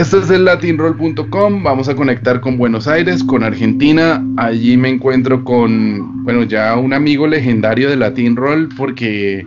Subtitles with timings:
[0.00, 1.62] Esto es el latinroll.com.
[1.62, 4.24] Vamos a conectar con Buenos Aires, con Argentina.
[4.38, 9.46] Allí me encuentro con, bueno, ya un amigo legendario de Latin Roll porque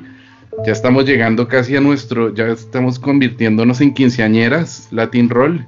[0.64, 5.66] ya estamos llegando casi a nuestro, ya estamos convirtiéndonos en quinceañeras Latin Roll.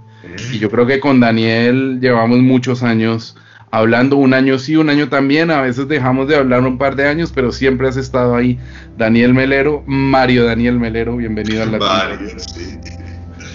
[0.53, 3.35] Y yo creo que con Daniel llevamos muchos años
[3.71, 5.49] hablando, un año sí, un año también.
[5.49, 8.59] A veces dejamos de hablar un par de años, pero siempre has estado ahí.
[8.99, 13.04] Daniel Melero, Mario Daniel Melero, bienvenido al Latin Roll.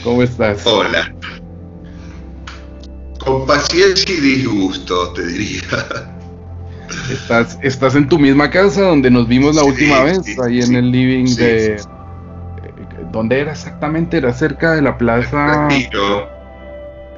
[0.02, 0.66] ¿Cómo estás?
[0.66, 1.12] Hola.
[3.18, 5.62] Con paciencia y disgusto, te diría.
[7.12, 10.62] Estás, estás en tu misma casa donde nos vimos la Sí, última vez, sí, ahí
[10.62, 10.70] sí.
[10.70, 11.78] en el living de...
[11.78, 11.88] sí,
[13.12, 14.16] ¿Dónde era exactamente?
[14.16, 15.68] Era cerca de la plaza...
[15.68, 16.28] Retiro.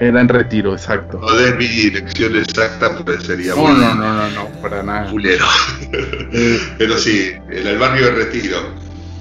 [0.00, 1.18] Era en Retiro, exacto.
[1.20, 5.08] No des mi dirección exacta porque sería No, muy no, no, no, no, para nada.
[5.10, 5.46] fulero.
[6.32, 8.56] Eh, Pero sí, en el barrio de Retiro.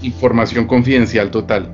[0.01, 1.71] información confidencial total.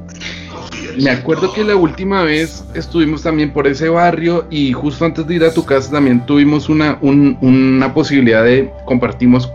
[1.03, 5.36] Me acuerdo que la última vez estuvimos también por ese barrio y justo antes de
[5.36, 9.52] ir a tu casa también tuvimos una, un- una posibilidad de compartimos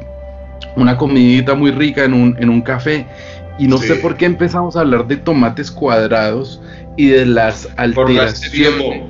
[0.76, 3.06] una comidita muy rica en un, en un café
[3.58, 3.88] y no Sí.
[3.88, 6.60] sé por qué empezamos a hablar de tomates cuadrados
[6.96, 9.02] y de las alteraciones.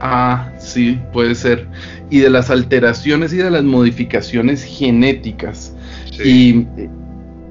[0.00, 1.66] Ah, sí, puede ser.
[2.10, 5.74] Y de las alteraciones y de las modificaciones genéticas.
[6.12, 6.66] Sí.
[6.78, 6.88] Y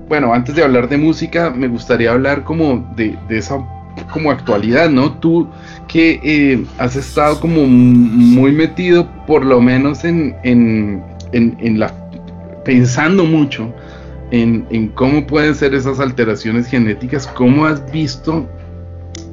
[0.09, 3.57] bueno, antes de hablar de música, me gustaría hablar como de, de esa
[4.11, 5.11] como actualidad, ¿no?
[5.19, 5.47] Tú
[5.87, 11.01] que eh, has estado como muy metido, por lo menos en, en,
[11.31, 11.93] en, en la
[12.65, 13.73] pensando mucho
[14.31, 18.47] en, en cómo pueden ser esas alteraciones genéticas, cómo has visto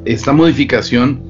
[0.04, 1.20] esta modificación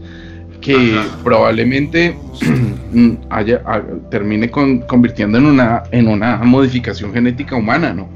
[0.60, 1.16] que Ajá.
[1.24, 2.16] probablemente
[3.30, 8.08] haya, ha- termine con- convirtiendo en una, en una modificación genética humana, ¿no?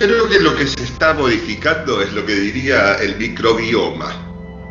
[0.00, 4.70] Creo que lo que se está modificando es lo que diría el microbioma.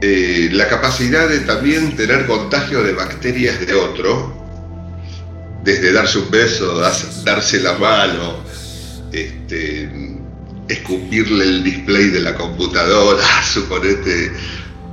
[0.00, 4.32] Eh, la capacidad de también tener contagio de bacterias de otro,
[5.64, 6.80] desde darse un beso,
[7.24, 8.44] darse la mano,
[9.10, 9.90] este,
[10.68, 14.30] escupirle el display de la computadora, suponete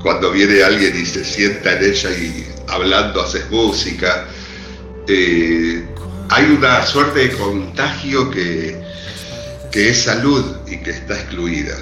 [0.02, 4.26] cuando viene alguien y se sienta en ella y hablando haces música.
[5.08, 5.86] Eh,
[6.30, 8.87] hay una suerte de contagio que,
[9.72, 11.76] que es salud y que está excluida.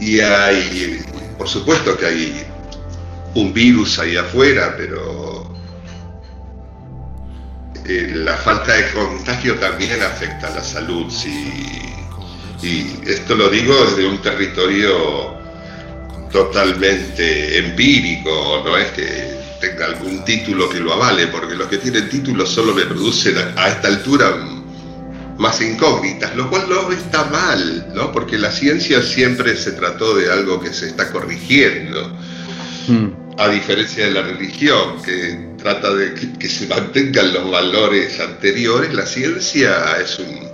[0.00, 1.00] Y hay,
[1.38, 2.46] por supuesto que hay
[3.34, 5.52] un virus ahí afuera, pero
[7.86, 11.10] eh, la falta de contagio también afecta a la salud.
[11.10, 11.52] sí.
[12.62, 15.36] y esto lo digo desde un territorio
[16.30, 22.08] totalmente empírico, no es que tenga algún título que lo avale, porque los que tienen
[22.08, 24.36] títulos solo me producen a esta altura
[25.38, 28.10] más incógnitas, lo cual no está mal, ¿no?
[28.12, 32.12] Porque la ciencia siempre se trató de algo que se está corrigiendo,
[32.88, 33.08] Mm,
[33.38, 38.94] a diferencia de la religión, que trata de que, que se mantengan los valores anteriores,
[38.94, 40.48] la ciencia es un-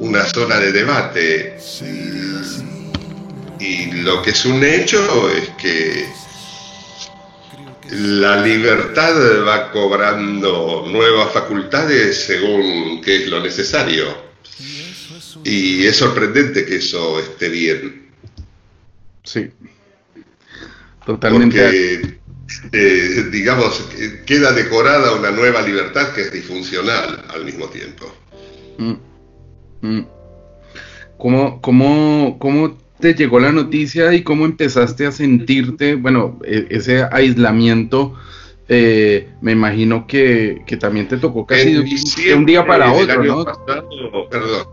[0.00, 1.56] una zona de debate.
[3.60, 6.06] Y, y lo que es un hecho es que
[7.92, 9.14] la libertad
[9.46, 14.30] va cobrando nuevas facultades según qué es lo necesario.
[15.44, 18.10] Y es sorprendente que eso esté bien.
[19.24, 19.50] sí.
[21.06, 21.62] Totalmente.
[21.62, 22.20] Porque,
[22.72, 28.14] eh, digamos, que queda decorada una nueva libertad que es disfuncional al mismo tiempo.
[28.78, 28.94] Mm,
[29.80, 30.06] mm.
[31.18, 37.04] ¿Cómo, cómo, ¿Cómo te llegó la noticia y cómo empezaste a sentirte, bueno, e- ese
[37.10, 38.14] aislamiento?
[38.72, 43.44] eh, me imagino que, que también te tocó casi de un, día para otro, ¿no?
[43.44, 43.88] pasado,
[44.30, 44.64] perdón,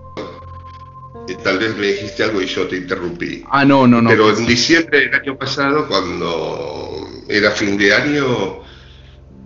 [1.28, 3.44] eh, tal vez me dijiste algo y yo te interrumpí.
[3.50, 4.12] Ah, no, no, no.
[4.12, 8.60] Pero en diciembre del año pasado, cuando era fin de año,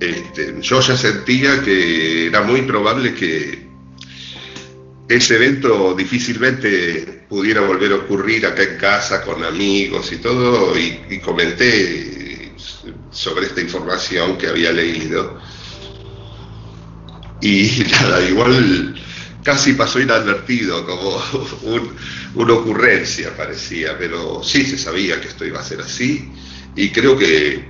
[0.01, 3.67] este, yo ya sentía que era muy probable que
[5.07, 11.17] ese evento difícilmente pudiera volver a ocurrir acá en casa con amigos y todo, y,
[11.21, 12.53] comenté
[13.09, 15.39] sobre esta información que había leído.
[17.39, 19.01] Y nada, igual
[19.45, 21.23] casi pasó inadvertido, como
[21.63, 21.95] un-
[22.35, 26.33] una ocurrencia parecía, pero sí se sabía que esto iba a ser así
[26.75, 27.65] y creo que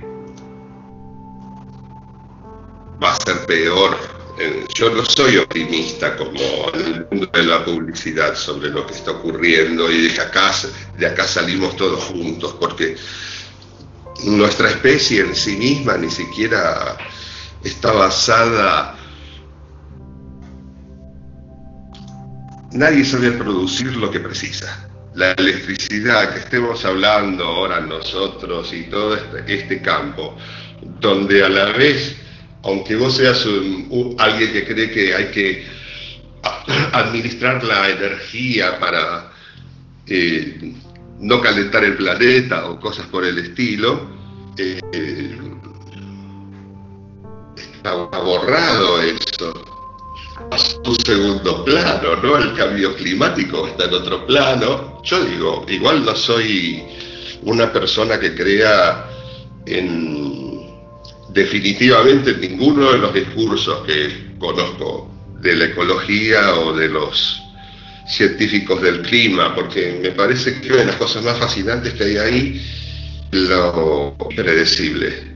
[3.00, 3.96] va a ser peor.
[4.38, 6.40] Eh, Yo no soy optimista como
[6.74, 10.52] el mundo de la publicidad sobre lo que está ocurriendo y de acá,
[10.98, 12.96] de acá salimos todos juntos, porque
[14.24, 16.96] nuestra especie en sí misma ni siquiera
[17.62, 18.96] está basada
[22.72, 24.88] nadie sabe producir lo que precisa.
[25.14, 30.36] La electricidad que estemos hablando ahora nosotros y todo este, este campo,
[31.00, 32.16] donde a la vez,
[32.64, 33.46] aunque vos seas
[34.18, 35.66] alguien que cree que hay que
[36.92, 39.32] administrar la energía para
[40.06, 40.74] eh,
[41.18, 44.10] no calentar el planeta o cosas por el estilo,
[44.58, 44.80] eh,
[47.56, 49.64] está borrado eso
[50.50, 52.36] a un segundo plano, ¿no?
[52.36, 55.00] El cambio climático está en otro plano.
[55.04, 56.84] Yo digo, igual no soy
[57.42, 59.08] una persona que crea
[59.66, 60.61] en
[61.32, 67.40] definitivamente en ninguno de los discursos que conozco de la ecología o de los
[68.06, 72.16] científicos del clima, porque me parece que una de las cosas más fascinantes que hay
[72.16, 72.62] ahí
[73.30, 75.32] es lo predecible.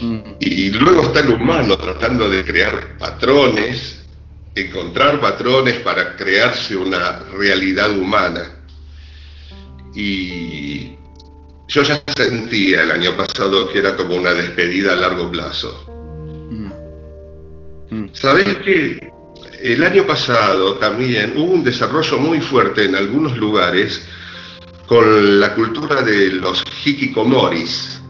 [0.00, 0.18] Mm.
[0.40, 4.00] Y luego está el humano tratando de crear patrones,
[4.54, 8.56] encontrar patrones para crearse una realidad humana.
[9.94, 10.92] Y
[11.70, 15.86] yo ya sentía el año pasado que era como una despedida a largo plazo.
[16.50, 16.72] Mm.
[17.90, 18.08] Mm.
[18.12, 19.12] ¿Sabés qué?
[19.62, 24.04] El año pasado también hubo un desarrollo muy fuerte en algunos lugares
[24.86, 28.02] con la cultura de los hikikomoris,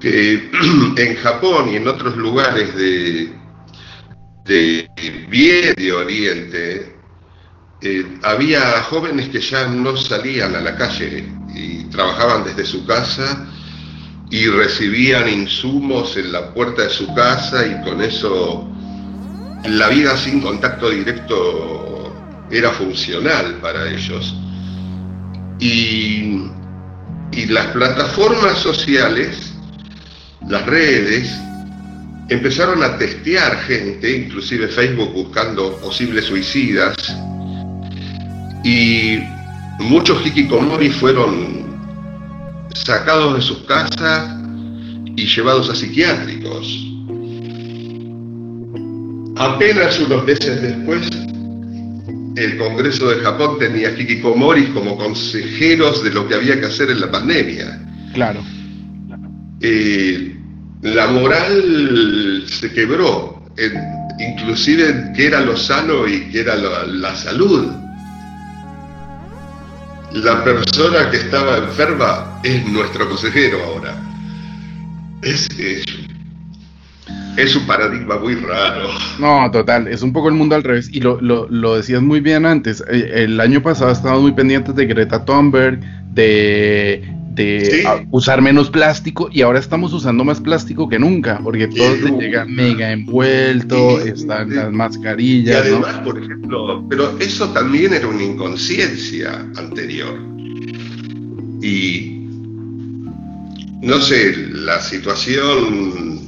[0.00, 0.50] que
[0.96, 3.34] en Japón y en otros lugares de,
[4.46, 4.88] de
[5.28, 6.99] bien de Oriente
[7.82, 13.46] eh, había jóvenes que ya no salían a la calle y trabajaban desde su casa
[14.30, 18.68] y recibían insumos en la puerta de su casa y con eso
[19.64, 24.34] la vida sin contacto directo era funcional para ellos.
[25.58, 26.50] Y,
[27.32, 29.54] y las plataformas sociales,
[30.48, 31.30] las redes,
[32.28, 36.94] empezaron a testear gente, inclusive Facebook buscando posibles suicidas,
[38.64, 39.18] y
[39.78, 41.60] muchos hikikomori fueron
[42.74, 44.30] sacados de sus casas
[45.16, 46.86] y llevados a psiquiátricos.
[49.36, 51.08] Apenas unos meses después,
[52.36, 57.00] el Congreso de Japón tenía hikikomoris como consejeros de lo que había que hacer en
[57.00, 57.80] la pandemia.
[58.12, 58.40] Claro.
[59.62, 60.36] Eh,
[60.82, 63.80] la moral se quebró, en-
[64.18, 67.66] inclusive en qué era lo sano y qué era la, la salud.
[70.12, 73.94] La persona que estaba enferma es nuestro consejero ahora.
[75.22, 75.84] Es, es,
[77.36, 78.88] es un paradigma muy raro.
[79.18, 80.88] No, total, es un poco el mundo al revés.
[80.92, 82.82] Y lo, lo, lo decías muy bien antes.
[82.90, 85.80] eh, El año pasado estábamos muy pendientes de Greta Thunberg,
[86.12, 88.06] de, de Sí.
[88.10, 92.44] usar menos plástico, y ahora estamos usando más plástico que nunca, porque todo te llega
[92.44, 94.56] mega envuelto, Sí, están sí.
[94.56, 95.76] las Y mascarillas, ¿no?
[95.76, 100.18] además, por ejemplo, pero eso también era una inconsciencia anterior.
[101.62, 102.16] Y
[103.82, 106.20] no sé, la situación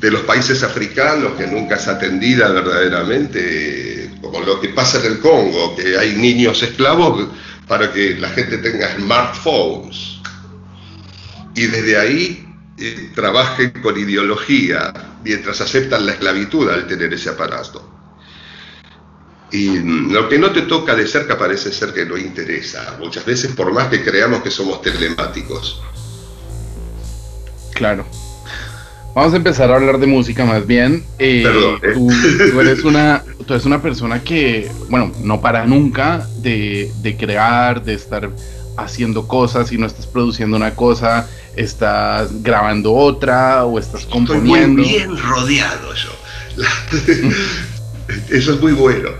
[0.00, 5.18] de los países africanos que nunca es atendida verdaderamente, como lo que pasa en el
[5.18, 7.28] Congo, que hay niños esclavos
[7.66, 10.20] para que la gente tenga smartphones.
[11.54, 14.92] Y desde ahí eh, trabajen con ideología
[15.22, 17.90] mientras aceptan la esclavitud al tener ese aparato.
[19.52, 23.52] Y lo que no te toca de cerca parece ser que no interesa, muchas veces
[23.52, 25.80] por más que creamos que somos telemáticos.
[27.72, 28.04] Claro.
[29.14, 31.04] Vamos a empezar a hablar de música más bien.
[31.18, 31.90] Eh, Perdón, ¿eh?
[31.94, 32.08] tú,
[32.52, 37.82] tú eres una, tú eres una persona que, bueno, no para nunca de, de crear,
[37.84, 38.30] de estar
[38.76, 44.26] haciendo cosas y no estás produciendo una cosa, estás grabando otra o estás Estoy muy
[44.26, 44.82] componiendo.
[44.82, 46.10] bien rodeado yo.
[46.56, 46.68] La-
[48.30, 49.10] Eso es muy bueno.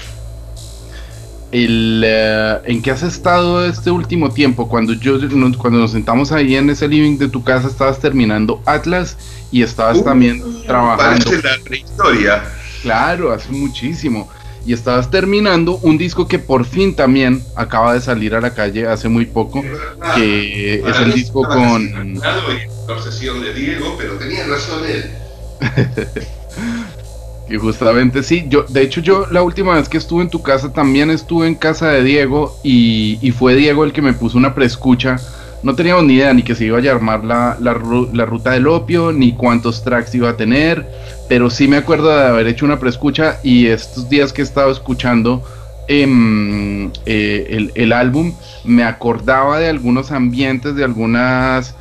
[1.55, 4.69] El, eh, ¿En qué has estado este último tiempo?
[4.69, 5.21] Cuando, yo,
[5.57, 9.17] cuando nos sentamos ahí en ese living de tu casa, estabas terminando Atlas
[9.53, 11.25] y estabas Uh, también trabajando.
[11.25, 12.43] Parece la prehistoria.
[12.83, 14.29] Claro, hace muchísimo.
[14.67, 18.89] Y estabas terminando un disco que por fin también acaba de salir a la calle
[18.89, 19.63] hace muy poco,
[20.17, 21.83] que es el disco con...
[21.83, 25.09] en la obsesión de Diego, pero tenía razón él.
[27.49, 30.73] Que justamente sí, yo, de hecho yo la última vez que estuve en tu casa
[30.73, 34.55] también estuve en casa de Diego y, y fue Diego el que me puso una
[34.55, 35.17] preescucha.
[35.63, 37.79] No teníamos ni idea ni que se iba a llamar la, la,
[38.13, 40.87] la, ruta del opio, ni cuántos tracks iba a tener,
[41.29, 44.71] pero sí me acuerdo de haber hecho una preescucha y estos días que he estado
[44.71, 45.43] escuchando
[45.89, 48.35] eh, eh, el, el álbum,
[48.65, 51.75] me acordaba de algunos ambientes, de algunas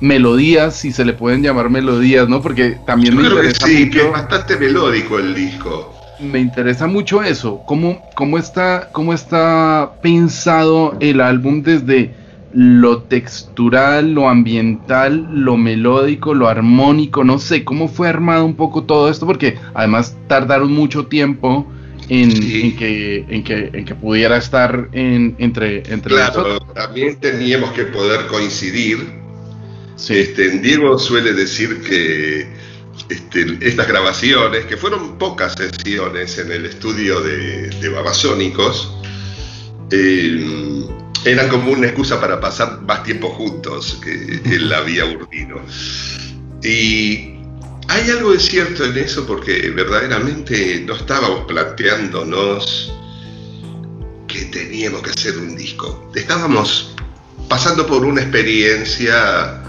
[0.00, 2.42] melodías, si se le pueden llamar melodías, ¿no?
[2.42, 5.94] Porque también Yo me creo que interesa sí, mucho, que es bastante melódico el disco.
[6.18, 12.14] me interesa mucho eso, cómo, cómo está, cómo está pensado el álbum desde
[12.52, 18.84] lo textural, lo ambiental, lo melódico, lo armónico, no sé, cómo fue armado un poco
[18.84, 21.72] todo esto, porque además tardaron mucho tiempo
[22.08, 22.62] en, Sí.
[22.64, 26.58] en que, en, que, en que pudiera estar en, entre, entre nosotros.
[26.58, 29.19] Claro, también teníamos que poder coincidir.
[30.08, 32.48] Este, Diego suele decir que
[33.08, 38.94] este, estas grabaciones, que fueron pocas sesiones en el estudio de, de Babasónicos,
[39.90, 40.86] eh,
[41.24, 45.60] eran como una excusa para pasar más tiempo juntos que en la vía Urbino.
[46.62, 47.34] Y
[47.88, 52.92] hay algo de cierto en eso porque verdaderamente no estábamos planteándonos
[54.28, 56.10] que teníamos que hacer un disco.
[56.14, 56.94] Estábamos
[57.48, 59.60] pasando por una experiencia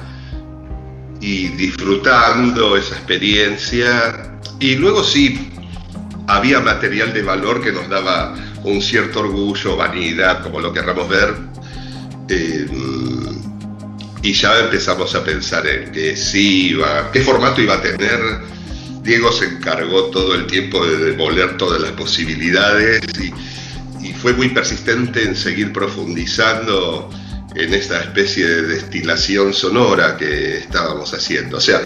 [1.22, 4.40] y disfrutando esa experiencia.
[4.60, 5.51] Y luego sí,
[6.28, 11.36] había material de valor que nos daba un cierto orgullo, vanidad, como lo querramos ver.
[12.28, 12.68] Eh,
[14.24, 18.20] y ya empezamos a pensar en que sí iba, qué formato iba a tener.
[19.04, 24.50] Diego se encargó todo el tiempo de demoler todas las posibilidades y, y fue muy
[24.50, 27.10] persistente en seguir profundizando
[27.55, 31.58] en esta especie de destilación sonora que estábamos haciendo.
[31.58, 31.81] O sea,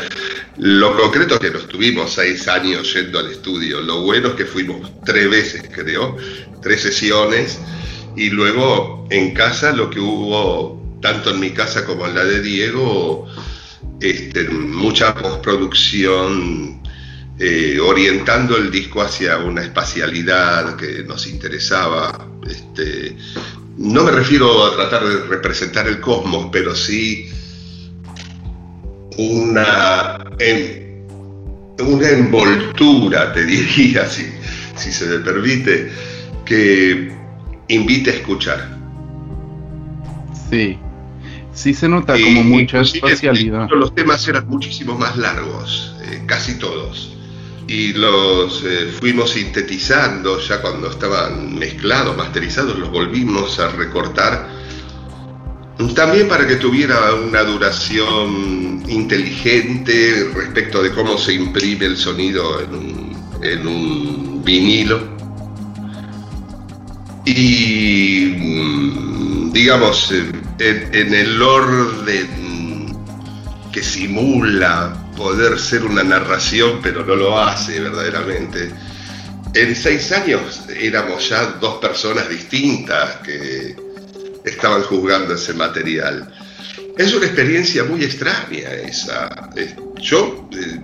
[0.57, 3.81] lo concreto es que nos tuvimos seis años yendo al estudio.
[3.81, 6.17] Lo bueno es que fuimos tres veces, creo,
[6.61, 7.59] tres sesiones.
[8.15, 12.41] Y luego en casa lo que hubo, tanto en mi casa como en la de
[12.41, 13.27] Diego,
[13.99, 16.81] este, mucha postproducción
[17.37, 22.29] eh, orientando el disco hacia una espacialidad que nos interesaba.
[22.47, 23.17] Este,
[23.77, 27.29] no me refiero a tratar de representar el cosmos, pero sí
[29.17, 31.05] una, en-
[31.79, 34.25] una envoltura, te diría, si,
[34.75, 35.91] si se me permite,
[36.45, 37.11] que
[37.69, 38.75] invite a escuchar.
[40.49, 40.77] Sí,
[41.53, 43.67] sí se nota Y como mucha espacialidad.
[43.71, 47.14] Los temas eran muchísimo más largos, eh, casi todos.
[47.67, 54.47] Y los eh, fuimos sintetizando ya cuando estaban mezclados, masterizados, los volvimos a recortar.
[55.95, 62.61] También para que tuviera una duración inteligente respecto de cómo se imprime el sonido
[63.41, 65.15] en un, vinilo.
[67.25, 72.95] Y mm, digamos, eh, en el orden
[73.71, 78.71] que simula poder ser una narración, pero no lo hace verdaderamente.
[79.53, 83.75] En seis años éramos ya dos personas distintas que
[84.43, 86.31] estaban juzgando ese material.
[86.97, 89.49] Es una experiencia muy extraña esa.
[89.55, 90.79] Eh, Yo, eh,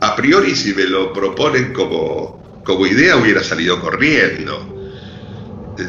[0.00, 4.54] a priori, si me lo proponen como, como idea, hubiera salido corriendo.
[5.78, 5.88] Eh,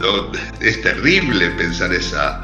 [0.00, 2.42] no, es terrible pensar esa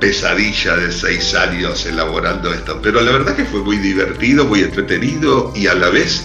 [0.00, 5.52] pesadilla de seis años elaborando esto, pero la verdad que fue muy divertido, muy entretenido
[5.56, 6.24] y a la vez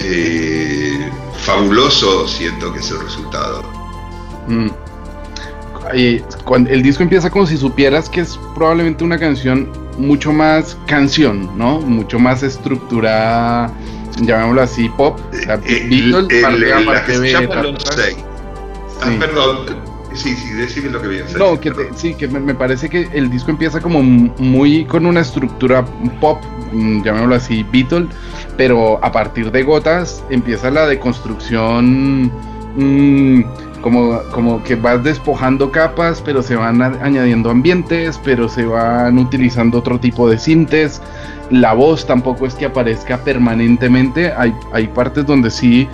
[0.00, 3.62] eh, fabuloso siento que es el resultado.
[4.48, 4.68] Mm.
[5.94, 10.76] Y cuando el disco empieza como si supieras que es probablemente una canción mucho más
[10.86, 11.80] canción, ¿no?
[11.80, 13.70] Mucho más estructurada,
[14.20, 15.20] llamémoslo así, pop.
[15.32, 17.84] O sea, Beatles, el- parte A, la parte que se B, llama ta, ta, Los
[17.84, 17.92] ta.
[17.92, 18.16] Seis.
[19.02, 19.16] Ah, Sí.
[19.20, 19.66] perdón,
[20.14, 23.30] sí, sí, decime lo que vienes a No, que sí, que me, parece que el
[23.30, 25.84] disco empieza como muy con una estructura
[26.20, 26.42] pop,
[26.72, 28.06] mm, llamémoslo así, Beatle,
[28.56, 32.30] pero a partir de gotas empieza la deconstrucción,
[32.76, 33.44] mm,
[33.80, 39.78] como, como que vas despojando capas, pero se van añadiendo ambientes, pero se van utilizando
[39.78, 41.02] otro tipo de sintes.
[41.50, 45.86] La voz tampoco es que aparezca permanentemente, hay, hay partes donde sí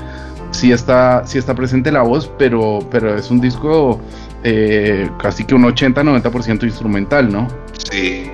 [0.50, 4.00] sí está, sí está presente la voz, pero, pero es un disco
[4.42, 7.48] eh, casi que un 80-90% instrumental, ¿no?
[7.90, 8.30] Sí,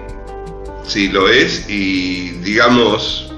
[0.85, 3.33] sí lo es y digamos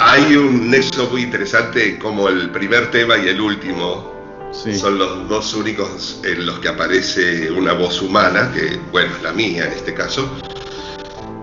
[0.00, 4.18] hay un nexo muy interesante como el primer tema y el último
[4.50, 4.78] Sí.
[4.78, 9.32] son los dos únicos en los que aparece una voz humana, que bueno, es la
[9.32, 10.28] mía en este caso.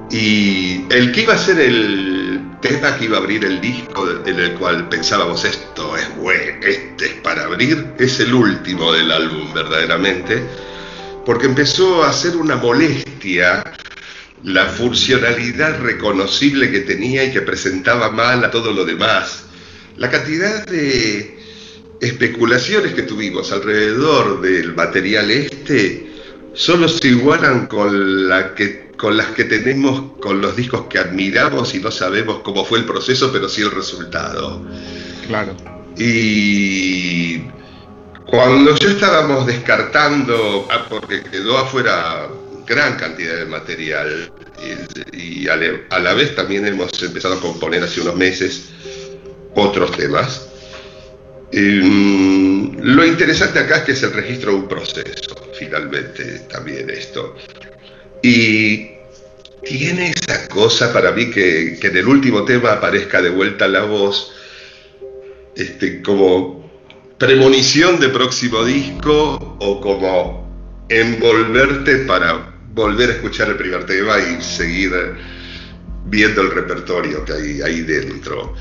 [0.10, 4.40] Y el que iba a ser el tema que iba a abrir el disco en
[4.40, 9.54] el cual pensábamos esto es bueno, este es para abrir, es el último del álbum
[9.54, 10.44] verdaderamente,
[11.26, 13.64] porque empezó a ser una molestia
[14.44, 19.46] la funcionalidad reconocible que tenía y que presentaba mal a todo lo demás.
[19.98, 21.40] La cantidad de
[22.00, 26.12] especulaciones que tuvimos alrededor del material este
[26.54, 31.76] solo se igualan con, la que, con las que tenemos con los discos que admiramos
[31.76, 34.66] y no sabemos cómo fue el proceso, pero sí el resultado.
[35.28, 35.56] Claro.
[35.96, 37.42] Y
[38.26, 42.28] cuando ya estábamos descartando, ah, porque quedó afuera
[42.66, 44.32] gran cantidad de material
[45.14, 48.72] y, a, la vez también hemos empezado a componer hace unos meses
[49.54, 50.48] otros temas.
[51.52, 57.36] Em, lo interesante acá es que es el registro de un proceso, finalmente, también esto.
[58.24, 58.95] Y
[59.66, 63.84] tiene esa cosa para mí que, que en el último tema aparezca de vuelta la
[63.84, 64.32] voz,
[65.56, 66.70] este, como
[67.18, 74.42] premonición de próximo disco o como envolverte para volver a escuchar el primer tema y
[74.42, 74.92] seguir
[76.06, 78.54] viendo el repertorio que hay ahí dentro.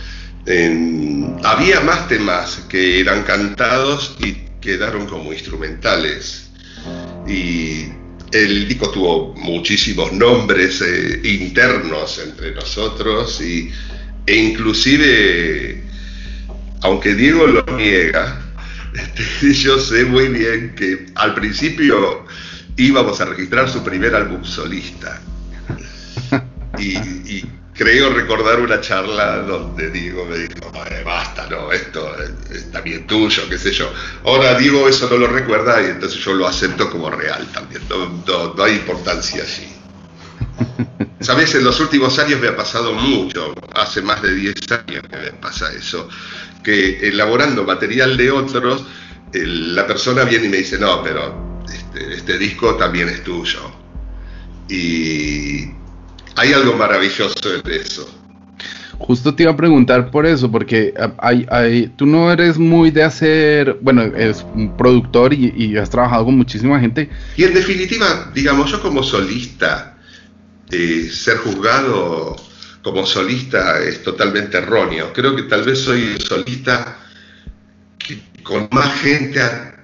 [1.42, 6.50] había más temas que eran cantados y quedaron como instrumentales.
[7.26, 7.88] Y
[8.34, 13.70] el disco tuvo muchísimos nombres eh, internos entre nosotros y,
[14.26, 15.82] e inclusive,
[16.82, 18.42] aunque Diego lo niega,
[18.94, 22.26] este, yo sé muy bien que al principio
[22.76, 25.20] íbamos a registrar su primer álbum solista.
[26.76, 30.72] Y, creo recordar una charla donde Diego me dijo,
[31.04, 32.16] basta, no, esto
[32.50, 33.92] es también tuyo, qué sé yo.
[34.24, 38.54] Ahora Diego eso no lo recuerda y entonces yo lo acepto como real también, no,
[38.62, 39.68] hay importancia allí.
[41.20, 45.16] Sabes, en los últimos años me ha pasado mucho, hace más de 10 años que
[45.16, 46.08] me pasa eso,
[46.62, 48.84] que elaborando material de otros,
[49.32, 53.70] la persona viene y me dice, no, pero este, este, disco también es tuyo.
[54.68, 55.70] Y
[56.36, 58.08] hay algo maravilloso en eso.
[58.98, 63.02] Justo te iba a preguntar por eso, porque hay, hay, tú no eres muy de
[63.02, 67.10] hacer, bueno, es un productor y, has trabajado con muchísima gente.
[67.36, 69.98] Y en definitiva, digamos, yo como solista,
[70.70, 72.36] eh, ser juzgado
[72.82, 75.12] como solista es totalmente erróneo.
[75.12, 76.98] Creo que tal vez soy solista
[78.42, 79.40] con más gente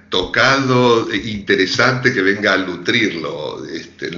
[0.09, 3.65] tocado, interesante que venga a nutrirlo.
[3.65, 4.11] Este,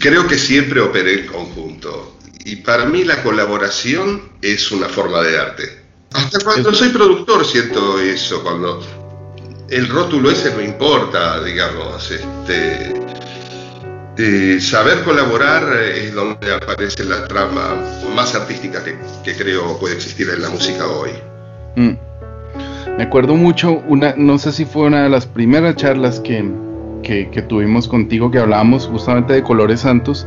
[0.00, 2.16] creo que siempre operé en conjunto.
[2.44, 5.82] Y para mí la colaboración es una forma de arte.
[6.14, 8.82] Hasta cuando soy productor siento eso, cuando
[9.68, 12.10] el rótulo ese no importa, digamos.
[12.10, 12.94] Este,
[14.16, 17.76] eh, saber colaborar es donde aparece la trama
[18.14, 21.10] más artística que, creo puede existir en la música hoy.
[21.76, 21.96] Mm.
[22.96, 26.42] Me acuerdo mucho, una, no sé si fue una de las primeras charlas que,
[27.48, 30.26] tuvimos contigo, que hablábamos justamente de colores santos,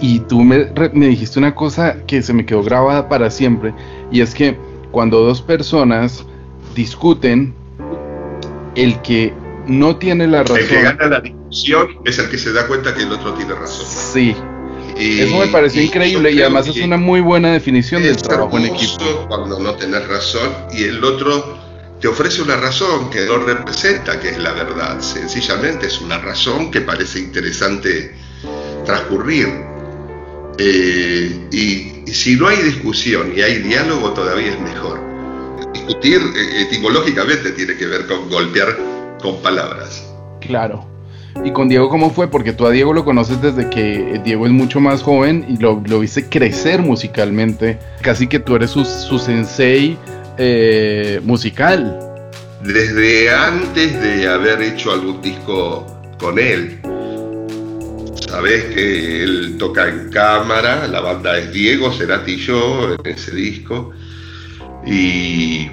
[0.00, 3.74] y tú me, me dijiste una cosa que se me quedó grabada para siempre,
[4.10, 4.56] y es que
[4.90, 6.24] cuando dos personas
[6.74, 7.54] discuten,
[8.74, 9.32] el que
[9.66, 10.58] no tiene la razón.
[10.58, 13.54] El que gana la discusión es el que se da cuenta que el otro tiene
[13.54, 13.86] razón.
[13.86, 14.34] Sí.
[14.96, 19.26] Eso me pareció increíble y además es una muy buena definición del trabajo en equipo.
[19.28, 21.58] Cuando no tenés razón y el otro
[22.02, 26.72] te ofrece una razón que no representa que es la verdad, sencillamente es una razón
[26.72, 28.12] que parece interesante
[28.84, 29.46] transcurrir.
[30.58, 35.00] Eh, y, si no hay discusión y hay diálogo todavía es mejor.
[35.72, 38.76] Discutir eh, etimológicamente tiene que ver con golpear
[39.22, 40.04] con palabras.
[40.40, 40.84] Claro.
[41.44, 42.28] ¿Y con Diego cómo fue?
[42.28, 45.76] Porque tú a Diego lo conoces desde que Diego es mucho más joven y lo,
[45.76, 47.78] viste crecer musicalmente.
[48.02, 49.96] Casi que tú eres su, su sensei
[50.38, 51.98] eh, musical.
[52.62, 55.86] Desde antes de haber hecho algún disco
[56.18, 56.78] con él.
[58.28, 63.32] Sabes que él toca en cámara, la banda es Diego, Cerati y yo en ese
[63.32, 63.92] disco.
[64.86, 65.68] Y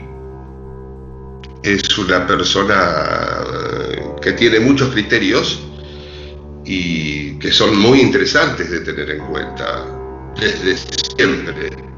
[1.63, 3.43] es una persona
[4.21, 5.61] que tiene muchos criterios
[6.65, 9.85] y que son muy interesantes de tener en cuenta
[10.39, 10.77] desde
[11.17, 11.88] siempre.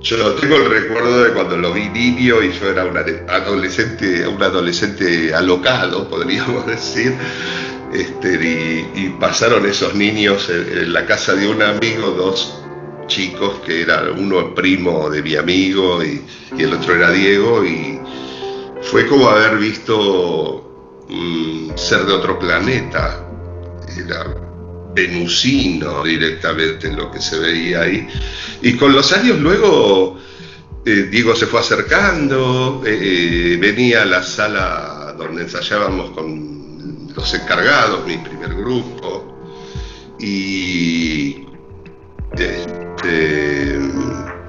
[0.00, 4.40] Yo tengo el recuerdo de cuando lo vi niño y yo era un adolescente, un
[4.40, 7.14] adolescente alocado, podríamos decir,
[7.92, 8.34] este,
[8.94, 12.62] y, pasaron esos niños en, la casa de un amigo, dos
[13.08, 16.22] chicos que eran uno primo de mi amigo y,
[16.56, 17.98] el otro era Diego, y
[18.82, 23.24] fue como haber visto un ser de otro planeta.
[23.96, 24.47] era
[24.98, 28.08] venusino directamente lo que se veía ahí.
[28.62, 30.18] Y con los años luego
[30.84, 38.06] eh, Diego se fue acercando, eh, venía a la sala donde ensayábamos con los encargados,
[38.06, 39.38] mi primer grupo,
[40.20, 41.44] y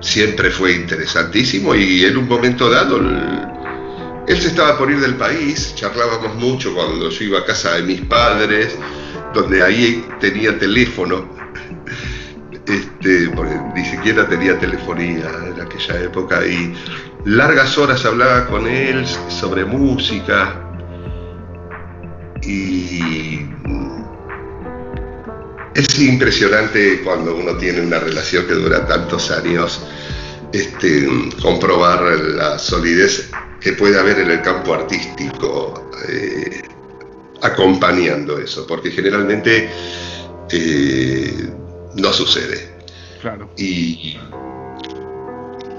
[0.02, 3.00] siempre fue interesantísimo y en un momento dado
[4.30, 7.84] él se estaba por ir del país, charlábamos mucho cuando yo iba a casa de
[7.84, 8.78] mis padres,
[9.34, 11.26] donde ahí tenía teléfono,
[12.66, 13.32] este,
[13.76, 16.74] ni siquiera tenía telefonía en aquella época, y
[17.26, 20.66] largas horas hablaba con él sobre música,
[22.42, 23.46] y
[25.76, 29.82] es impresionante cuando uno tiene una relación que dura tantos años,
[30.52, 31.08] este,
[31.42, 33.30] comprobar la solidez
[33.62, 35.92] que puede haber en el campo artístico.
[36.08, 36.62] Eh,
[37.42, 39.70] acompañando eso, porque generalmente
[40.52, 41.50] eh,
[41.96, 42.70] no sucede.
[43.22, 43.50] Claro.
[43.58, 44.18] Y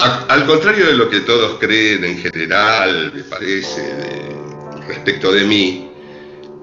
[0.01, 3.83] al contrario de lo que todos creen en general, me parece,
[4.87, 5.91] respecto de mí,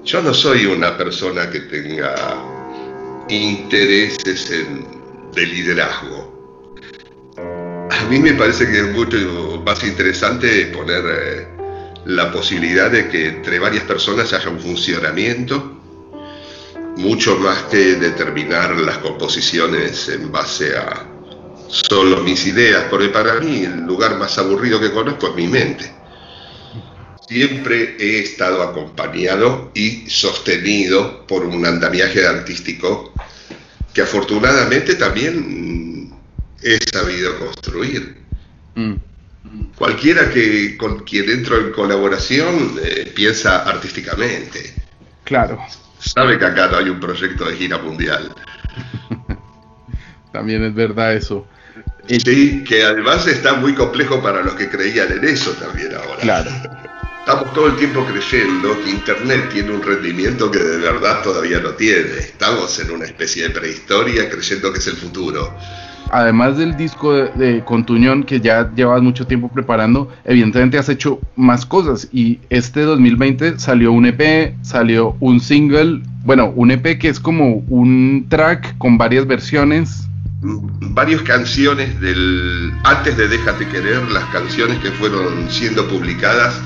[0.04, 2.14] yo no soy una persona que tenga
[3.28, 4.50] intereses
[5.34, 6.78] de liderazgo.
[7.90, 11.57] A mí me parece que es mucho más interesante poner eh,
[12.08, 15.78] la posibilidad de que entre varias personas haya un funcionamiento,
[16.96, 21.06] mucho más que determinar las composiciones en base a
[21.68, 25.92] solo mis ideas, porque para mí el lugar más aburrido que conozco es mi mente.
[27.28, 33.12] Siempre he estado acompañado y sostenido por un andamiaje artístico
[33.92, 36.14] que afortunadamente también
[36.62, 38.16] he sabido construir.
[38.76, 39.07] Mm.
[39.76, 44.74] Cualquiera que con quien entro en colaboración eh, piensa artísticamente.
[45.24, 45.58] Claro.
[45.98, 48.34] Sabe que acá no hay un proyecto de gira mundial.
[50.32, 51.46] También es verdad eso.
[52.08, 56.20] Sí, que además está muy complejo para los que creían en eso también ahora.
[56.20, 56.50] Claro.
[57.20, 61.72] Estamos todo el tiempo creyendo que Internet tiene un rendimiento que de verdad todavía no
[61.72, 62.18] tiene.
[62.18, 65.54] Estamos en una especie de prehistoria creyendo que es el futuro
[66.10, 71.66] además del disco de, Contuñón que ya llevas mucho tiempo preparando, evidentemente has hecho más
[71.66, 77.20] cosas y este 2020 salió un EP, salió un single, bueno, un EP que es
[77.20, 80.04] como un track con varias versiones.
[80.40, 86.60] Varias canciones del antes de Déjate querer, las canciones que fueron siendo publicadas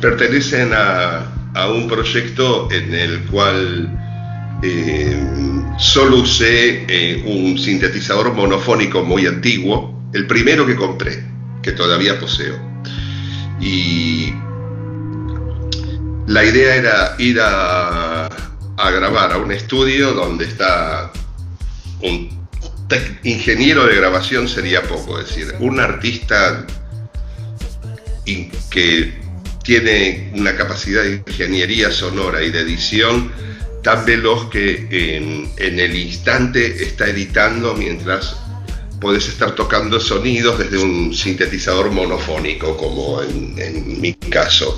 [0.00, 4.09] pertenecen a, a un proyecto en el cual
[4.62, 5.16] eh,
[5.78, 11.24] solo usé eh, un sintetizador monofónico muy antiguo, el primero que compré,
[11.62, 12.58] que todavía poseo.
[13.60, 14.32] Y
[16.26, 18.28] la idea era ir a,
[18.76, 21.12] grabar a un estudio donde está
[22.02, 22.28] un
[23.22, 26.66] ingeniero de grabación sería poco, es decir, un artista
[28.70, 29.20] que
[29.62, 33.30] tiene una capacidad de ingeniería sonora y de edición
[33.82, 38.36] tan veloz que en, el instante está editando mientras
[39.00, 44.76] podés estar tocando sonidos desde un sintetizador monofónico, como en, mi caso.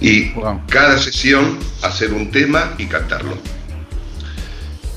[0.00, 0.32] Y
[0.68, 3.38] cada sesión hacer un tema y cantarlo.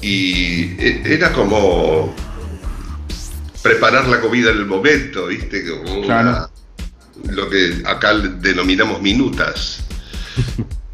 [0.02, 2.16] Y e, era como
[3.62, 5.64] preparar la comida en el momento, ¿viste?
[7.30, 9.84] lo que acá denominamos minutas.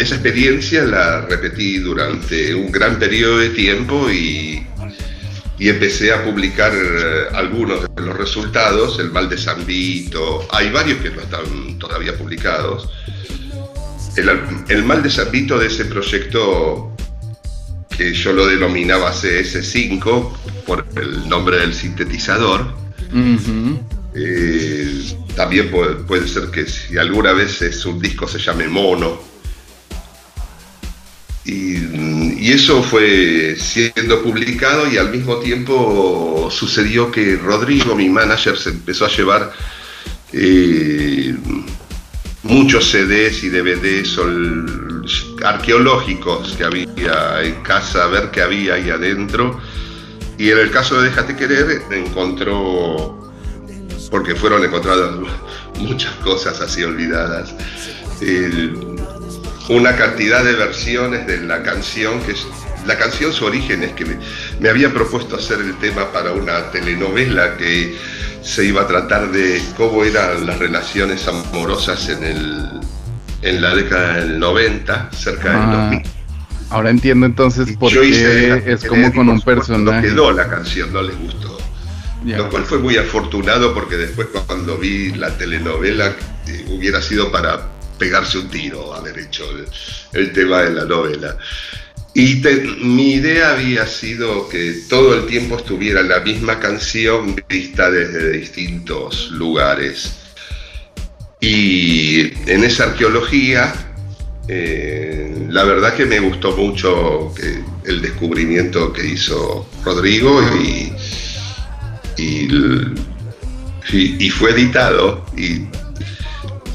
[0.00, 4.66] esa experiencia la repetí durante un gran periodo de tiempo y,
[5.58, 11.00] empecé a publicar eh, algunos de los resultados, El mal de San Vito, hay varios
[11.02, 12.88] que no están todavía publicados.
[14.16, 16.96] El, mal de San Vito de ese proyecto
[17.94, 20.32] que yo lo denominaba CS5
[20.64, 22.74] por el nombre del sintetizador.
[24.14, 29.29] Eh, también puede, puede, ser que si alguna vez es un disco se llame Mono,
[31.44, 38.70] y, eso fue siendo publicado y al mismo tiempo sucedió que Rodrigo, mi manager, se
[38.70, 39.52] empezó a llevar
[40.32, 41.34] eh,
[42.42, 44.18] muchos CDs y DVDs
[45.44, 49.60] arqueológicos que había en casa, a ver qué había ahí adentro.
[50.38, 53.32] Y en el caso de Déjate Querer encontró,
[54.10, 55.12] porque fueron encontradas
[55.78, 57.54] muchas cosas así olvidadas,
[59.70, 62.46] una cantidad de versiones de la canción, que es,
[62.86, 64.04] la canción su origen es que
[64.60, 67.96] me, había propuesto hacer el tema para una telenovela que
[68.42, 72.80] se iba a tratar de cómo eran las relaciones amorosas en, el,
[73.42, 76.02] en la década del 90, cerca del 2000.
[76.70, 80.08] Ahora entiendo entonces por qué es como con un personaje.
[80.08, 81.58] No quedó la canción, no les gustó.
[82.24, 86.14] Lo cual fue muy afortunado porque después cuando vi la telenovela
[86.46, 89.44] eh, hubiera sido para pegarse un tiro haber hecho
[90.12, 91.36] el, tema de la novela.
[92.14, 92.42] Y
[92.80, 99.30] mi idea había sido que todo el tiempo estuviera la misma canción vista desde distintos
[99.30, 100.14] lugares.
[101.40, 103.72] Y en esa arqueología,
[104.48, 107.32] eh, la verdad que me gustó mucho
[107.84, 110.92] el descubrimiento que hizo Rodrigo y,
[113.92, 115.24] y, fue editado.
[115.36, 115.66] Y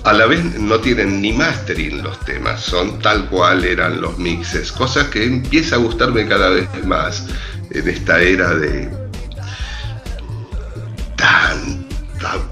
[0.05, 4.71] a la vez no tienen ni mastering los temas, son tal cual eran los mixes,
[4.71, 7.25] cosa que empieza a gustarme cada vez más
[7.71, 8.87] en esta era de
[11.15, 11.87] tan,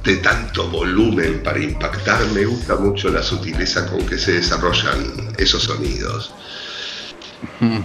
[0.03, 5.63] de tanto volumen para impactar, me gusta mucho la sutileza con que se desarrollan esos
[5.63, 6.33] sonidos.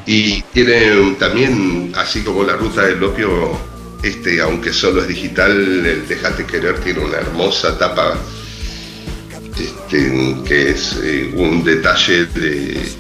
[0.06, 3.58] Y tiene también, así como la ruta del opio,
[4.02, 5.50] este, aunque solo es digital,
[5.84, 8.16] el Déjate Querer tiene una hermosa tapa
[9.60, 12.92] este, que es eh, un detalle de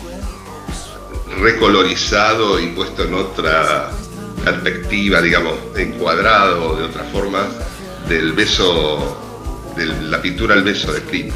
[1.40, 3.90] recolorizado y puesto en otra
[4.44, 7.46] perspectiva, digamos, encuadrado de otra forma,
[8.08, 9.20] del beso,
[9.76, 11.34] de la pintura al beso de Klimt.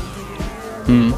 [0.86, 1.12] Mm.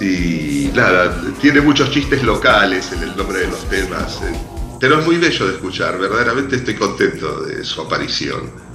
[0.00, 4.32] y nada, tiene muchos chistes locales en el nombre de los temas, eh,
[4.78, 8.69] pero es muy bello de escuchar, verdaderamente estoy contento de su aparición.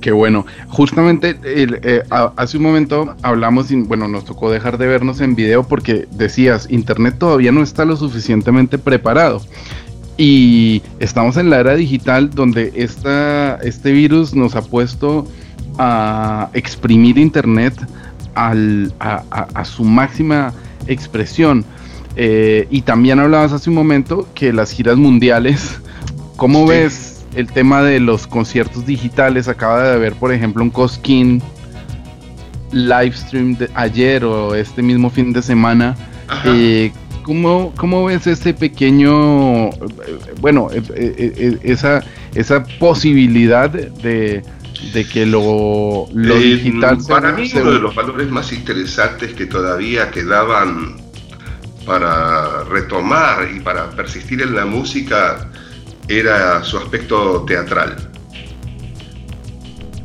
[0.00, 0.46] Qué bueno.
[0.68, 2.02] Justamente eh,
[2.36, 6.68] hace un momento hablamos, y, bueno, nos tocó dejar de vernos en video porque decías,
[6.70, 9.42] Internet todavía no está lo suficientemente preparado.
[10.16, 15.26] Y estamos en la era digital donde esta, este virus nos ha puesto
[15.78, 17.74] a exprimir Internet
[18.34, 20.54] al, a, su máxima
[20.86, 21.64] expresión.
[22.18, 25.80] Eh, y también hablabas hace un momento que las giras mundiales,
[26.36, 29.46] ¿cómo ves el tema de los conciertos digitales.
[29.46, 31.42] Acaba de haber, por ejemplo, un Coskin
[32.72, 35.94] live stream de ayer o este mismo fin de semana.
[36.44, 36.90] Eh,
[37.22, 39.70] ¿cómo, ves ese pequeño,
[40.40, 42.02] bueno, eh, eh, esa,
[42.34, 44.42] esa posibilidad de,
[45.12, 50.96] que lo, digital Para mí uno de los valores más interesantes que todavía quedaban
[51.84, 55.48] para retomar y para persistir en la música
[56.08, 57.96] era su aspecto teatral.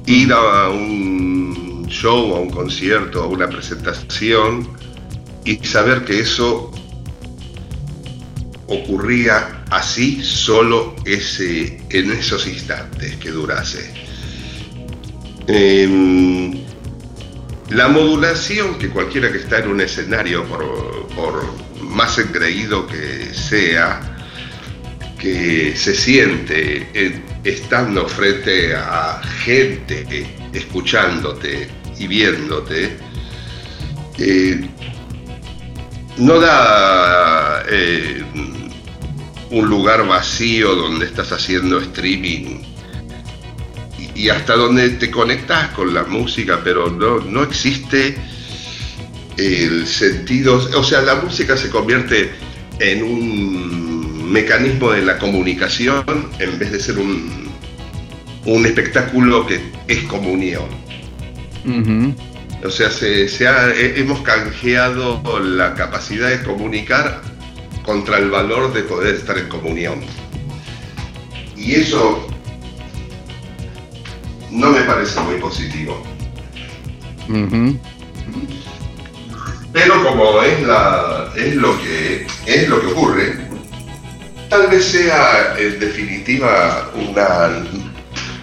[0.06, 4.68] Ir a un show, a un concierto, a una presentación
[5.46, 6.72] y saber que eso
[8.68, 13.94] ocurría así solo ese, en esos instantes que durase.
[15.48, 16.64] Em,
[17.70, 21.44] la modulación que cualquiera que está en un escenario, por, por
[21.82, 24.11] más engreído que sea,
[25.22, 26.88] que se siente
[27.44, 32.98] estando frente a gente escuchándote y viéndote,
[34.18, 34.68] eh,
[36.18, 38.24] no da eh,
[39.52, 42.64] un lugar vacío donde estás haciendo streaming.
[44.16, 48.18] Y, hasta donde te conectas con la música, pero no, no existe
[49.38, 52.32] el sentido, o sea, la música se convierte
[52.80, 53.81] en un
[54.32, 56.04] mecanismo de la comunicación
[56.40, 57.50] en vez de ser un,
[58.46, 60.66] un espectáculo que es comunión.
[62.64, 63.28] O sea, se,
[64.00, 67.22] hemos canjeado la capacidad de comunicar
[67.84, 70.02] contra el valor de poder estar en comunión.
[71.56, 72.28] Y eso
[74.52, 76.04] no me parece muy positivo.
[79.74, 83.51] Pero como es, la, es, lo que, es lo que ocurre,
[84.52, 87.64] tal vez sea en definitiva una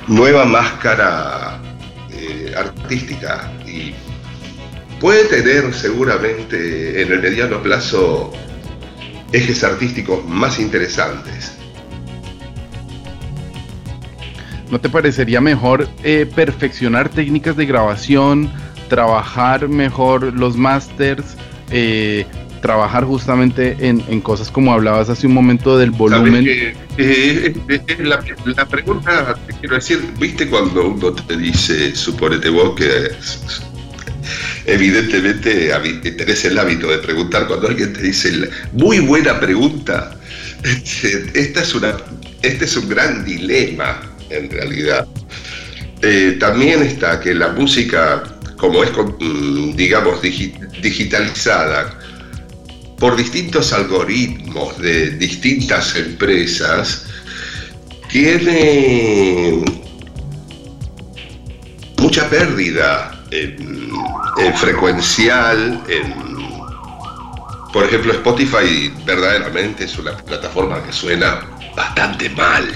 [0.06, 1.60] nueva máscara
[2.10, 3.92] eh, artística y
[5.00, 8.32] puede tener seguramente en el mediano plazo
[9.32, 11.52] ejes artísticos más interesantes.
[14.70, 18.50] ¿No te parecería mejor eh, perfeccionar técnicas de grabación,
[18.88, 21.36] trabajar mejor los masters,
[21.70, 22.24] eh,
[22.60, 26.46] trabajar justamente en, cosas como hablabas hace un momento del volumen.
[26.46, 32.74] Eh, eh, eh, la, pregunta, te quiero decir, ¿viste cuando uno te dice, suponete vos
[32.76, 33.10] que
[34.66, 35.72] evidentemente
[36.16, 40.18] tenés el hábito de preguntar cuando alguien te dice, muy buena pregunta,
[40.62, 41.96] este, esta es una,
[42.42, 45.06] este es un gran dilema en realidad.
[46.38, 48.22] también está que la música,
[48.56, 51.97] como es, mm, digamos, digitalizada,
[52.98, 57.06] por distintos algoritmos de distintas empresas,
[58.08, 59.62] tiene
[61.98, 63.78] mucha pérdida en,
[64.56, 65.82] frecuencial,
[67.72, 71.40] por ejemplo Spotify verdaderamente es una plataforma que suena
[71.76, 72.66] bastante mal.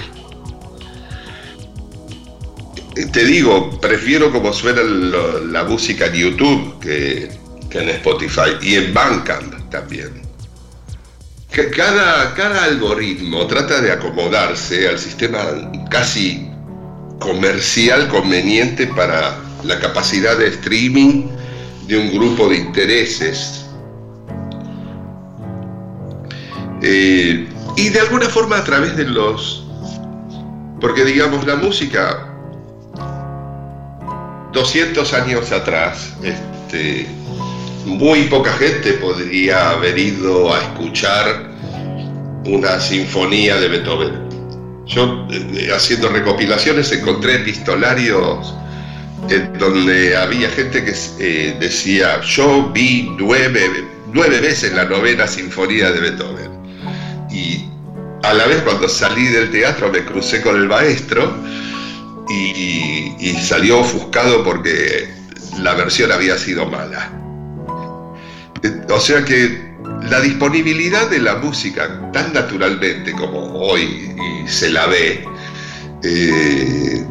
[3.11, 7.31] Te digo, prefiero como suena la música en YouTube que,
[7.69, 10.21] que en Spotify y en Bandcamp también.
[11.75, 15.39] Cada, cada algoritmo trata de acomodarse al sistema
[15.89, 16.49] casi
[17.19, 21.27] comercial conveniente para la capacidad de streaming
[21.87, 23.65] de un grupo de intereses.
[26.81, 29.65] Eh, y de alguna forma a través de los...
[30.79, 32.27] Porque digamos, la música,
[34.51, 37.07] 200 años atrás, este,
[37.85, 41.51] muy poca gente podría haber ido a escuchar
[42.45, 44.23] una sinfonía de Beethoven.
[44.85, 48.53] Yo, eh, haciendo recopilaciones, encontré epistolarios
[49.29, 55.91] en donde había gente que eh, decía, yo vi nueve, nueve veces la novena sinfonía
[55.91, 56.51] de Beethoven.
[57.31, 57.65] Y
[58.23, 61.33] a la vez cuando salí del teatro me crucé con el maestro
[62.29, 65.09] y, y salió ofuscado porque
[65.59, 67.22] la versión había sido mala.
[68.89, 69.73] O sea que
[70.09, 74.15] la disponibilidad de la música tan naturalmente como hoy
[74.47, 75.23] se la ve,
[76.03, 77.05] eh,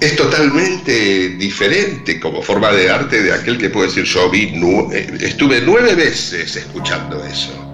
[0.00, 4.52] es totalmente diferente como forma de arte de aquel que puede decir yo vi
[4.92, 7.64] eh, estuve nueve veces escuchando eso.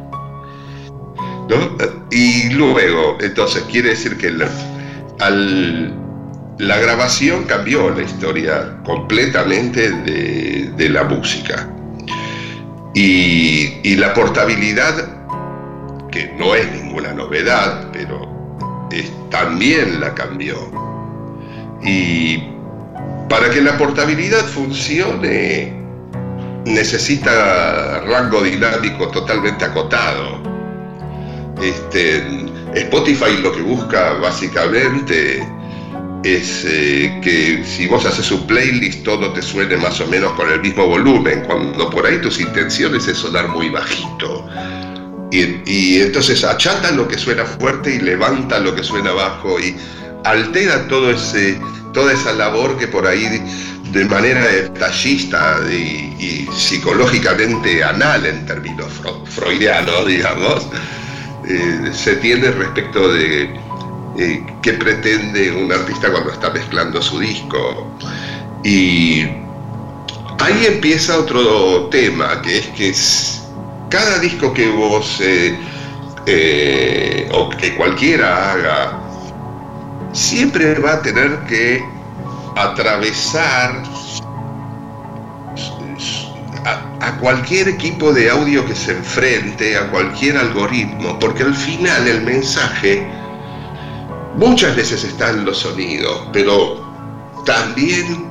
[2.11, 4.31] Y luego, entonces, quiere decir que
[6.59, 11.69] la grabación cambió la historia completamente de la música.
[12.95, 14.95] Y, la portabilidad,
[16.11, 18.29] que no es ninguna novedad, pero
[19.31, 20.57] también la cambió.
[21.83, 22.39] Y
[23.29, 25.73] para que la portabilidad funcione,
[26.67, 30.43] necesita rango dinámico totalmente acotado.
[31.63, 32.23] Este,
[32.75, 35.47] Spotify lo que busca básicamente
[36.25, 40.51] es eh, que si vos haces un playlist todo te suene más o menos con
[40.51, 44.49] el mismo volumen, cuando por ahí tus intenciones es sonar muy bajito.
[45.31, 49.77] Y, entonces achata lo que suena fuerte y levanta lo que suena bajo y
[50.25, 51.59] altera todo ese,
[51.93, 53.43] toda esa labor que por ahí
[53.91, 58.89] de manera detallista y, psicológicamente anal en términos
[59.25, 60.69] freudianos, digamos,
[61.49, 63.64] eh, se tiene respecto de
[64.19, 67.89] eh, qué pretende un artista cuando está mezclando su disco.
[68.63, 69.23] Y
[70.39, 72.95] ahí empieza otro tema, que es que
[73.91, 75.59] cada disco que vos eh,
[76.27, 79.01] eh, o que cualquiera haga,
[80.13, 81.85] siempre va a tener que
[82.57, 83.83] atravesar
[86.65, 92.07] a, a, cualquier equipo de audio que se enfrente, a cualquier algoritmo, porque al final
[92.07, 93.07] el mensaje
[94.37, 96.85] Muchas veces están los sonidos, pero
[97.47, 98.27] también,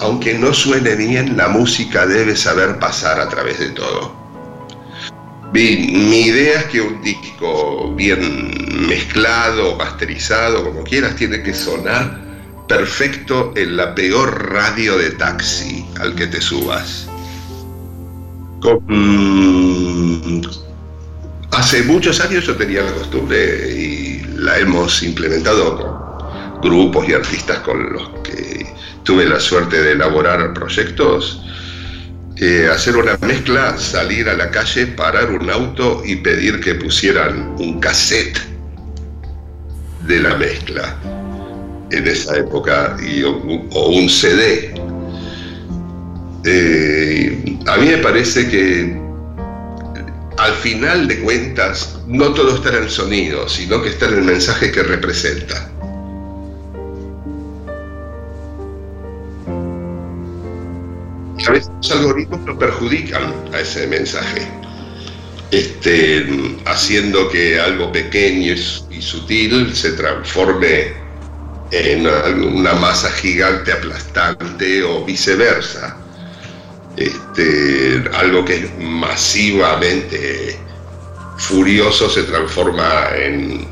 [0.00, 4.12] aunque no suene bien, la música debe saber pasar a través de todo.
[5.52, 12.18] Mi, idea es que un disco bien mezclado, masterizado, como quieras, tiene que sonar
[12.66, 17.06] perfecto en la peor radio de taxi al que te subas.
[21.52, 27.58] Hace muchos años yo tenía la costumbre y la hemos implementado con grupos y artistas
[27.60, 28.66] con los que
[29.04, 31.44] tuve la suerte de elaborar proyectos.
[32.36, 37.54] Eh, hacer una mezcla, salir a la calle, parar un auto y pedir que pusieran
[37.58, 38.38] un cassette
[40.06, 40.96] de la mezcla
[41.90, 44.74] en esa época y, o, un CD.
[46.44, 49.01] Eh, a mí me parece que
[50.42, 54.22] al final de cuentas, no todo está en el sonido, sino que está en el
[54.22, 55.68] mensaje que representa.
[61.44, 64.46] a veces los algoritmos lo perjudican a ese mensaje,
[65.50, 66.24] este,
[66.66, 70.92] haciendo que algo pequeño y sutil se transforme
[71.72, 76.01] en una masa gigante aplastante o viceversa
[76.96, 80.58] este, algo que es masivamente
[81.38, 83.66] furioso se transforma en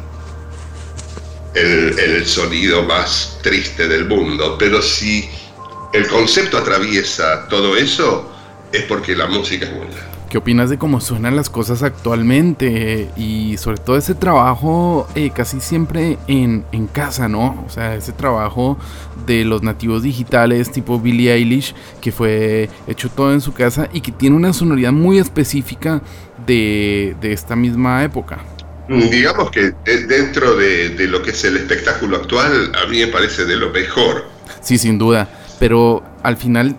[1.55, 4.57] el, el, sonido más triste del mundo.
[4.59, 5.29] Pero si
[5.93, 8.31] el concepto atraviesa todo eso,
[8.73, 10.10] es porque la música es buena.
[10.31, 13.11] ¿Qué opinas de cómo suenan las cosas actualmente?
[13.17, 17.63] Y sobre todo ese trabajo eh, casi siempre en, en, casa, ¿no?
[17.67, 18.79] O sea, ese trabajo
[19.27, 24.01] de los nativos digitales tipo Billie Eilish, que fue hecho todo en su casa y
[24.01, 26.01] que tiene una sonoridad muy específica
[26.47, 28.39] de, de esta misma época.
[28.89, 33.09] Digamos que eh, dentro de, de lo que es el espectáculo actual, a mí me
[33.09, 34.25] parece de lo mejor.
[34.61, 35.29] Sí, sin duda.
[35.59, 36.77] Pero al final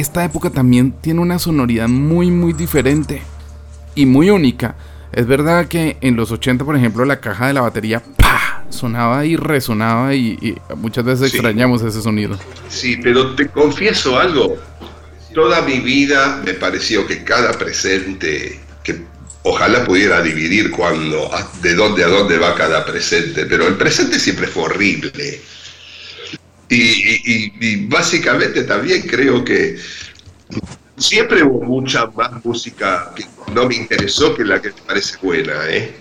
[0.00, 3.22] esta época también tiene una sonoridad muy muy diferente
[3.94, 4.76] y muy única.
[5.12, 8.64] Es verdad que en los 80, por ejemplo, la caja de la batería ¡pah!
[8.70, 12.38] sonaba y resonaba y, muchas veces extrañamos ese sonido.
[12.68, 14.56] Sí, pero te confieso algo.
[15.34, 19.02] Toda mi vida me pareció que cada presente, que
[19.42, 21.30] ojalá pudiera dividir cuando,
[21.62, 25.40] de dónde a dónde va cada presente, pero el presente siempre fue horrible.
[26.70, 29.76] Y, básicamente también creo que
[30.96, 35.68] siempre hubo mucha más música que no me interesó que la que me parece buena,
[35.68, 35.92] ¿eh?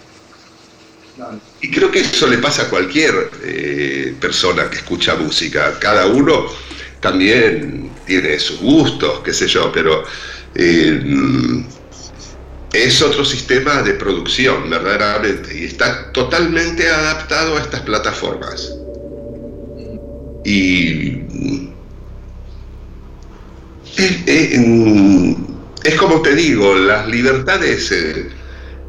[1.62, 5.78] Y creo que eso le pasa a cualquier eh, persona que escucha música.
[5.80, 6.46] Cada uno
[7.02, 10.06] también tiene sus gustos, qué sé yo, pero
[10.56, 11.64] eh,
[12.72, 18.72] es otro sistema de producción, verdaderamente, y está totalmente adaptado a estas plataformas.
[20.46, 21.70] Y
[24.26, 28.30] es, como te digo, las libertades eh,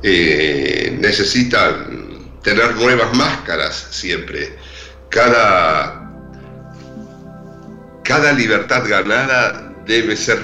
[0.03, 4.57] eh, necesitan tener nuevas máscaras siempre.
[5.09, 6.11] Cada,
[8.05, 10.39] cada libertad ganada debe ser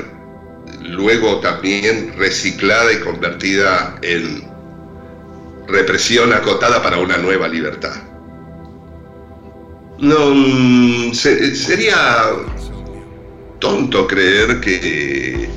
[0.83, 4.45] luego también reciclada y convertida en
[5.69, 8.06] represión acotada para una nueva libertad.
[9.99, 12.31] No, mm, sería
[13.59, 15.49] tonto creer que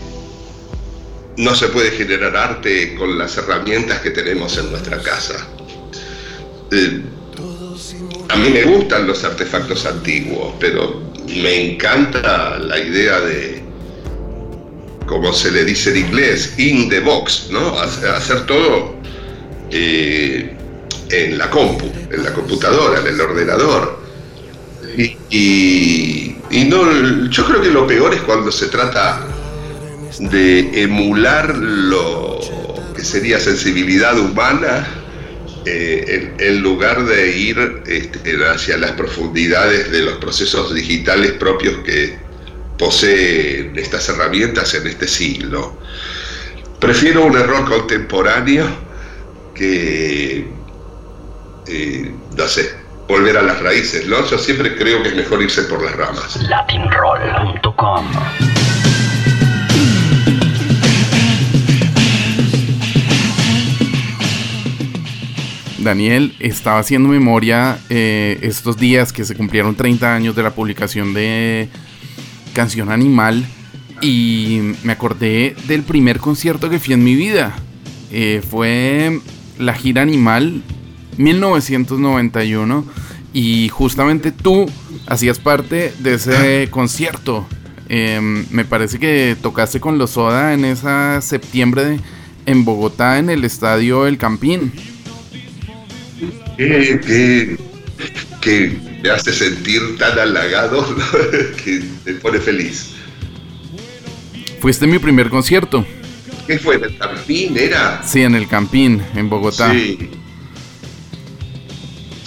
[1.37, 5.47] no se puede generar arte con las herramientas que tenemos en nuestra casa.
[6.71, 7.01] Eh,
[8.29, 13.61] a mí me gustan los artefactos antiguos, pero me encanta la idea de,
[15.07, 17.77] como se le dice en inglés, in the box, ¿no?
[17.79, 18.95] Hacer todo
[19.71, 20.55] eh,
[21.09, 23.98] en la compu, en la computadora, en el ordenador.
[24.99, 26.35] Y,
[26.67, 29.25] no, yo creo que lo peor es cuando se trata
[30.19, 32.39] de emular lo
[32.95, 34.87] que sería sensibilidad humana
[35.65, 42.17] eh, en, lugar de ir este, hacia las profundidades de los procesos digitales propios que
[42.77, 45.77] poseen estas herramientas en este siglo.
[46.79, 48.65] Prefiero un error contemporáneo
[49.53, 50.47] que,
[51.67, 54.23] eh, no sé, volver a las raíces, ¿no?
[54.29, 56.39] Yo siempre creo que es mejor irse por las ramas.
[56.43, 58.05] Latinroll.com
[65.79, 71.15] Daniel estaba haciendo memoria eh, estos días que se cumplieron 30 años de la publicación
[71.15, 71.67] de
[72.53, 73.43] Canción Animal
[74.01, 77.55] y me acordé del primer concierto que fui en mi vida.
[78.11, 79.19] Eh, fue
[79.57, 80.61] la gira Animal
[81.19, 82.85] 1991
[83.33, 84.65] y justamente tú
[85.05, 87.45] hacías parte de ese concierto.
[87.89, 91.99] Em, me parece que tocaste con los Soda en esa septiembre
[92.45, 94.71] en Bogotá en el estadio El Campín.
[96.55, 97.57] Que,
[98.41, 100.85] que, me hace sentir tan halagado
[101.63, 102.93] que me pone feliz.
[104.61, 105.85] Fuiste mi primer concierto.
[106.47, 106.75] ¿Qué fue?
[106.75, 108.01] ¿En el Campín era?
[108.03, 109.71] Sí, en el Campín, en Bogotá.
[109.71, 110.09] Sí.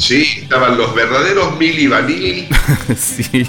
[0.03, 2.49] Sí, estaban los verdaderos Mili Vanilli.
[2.97, 3.47] sí.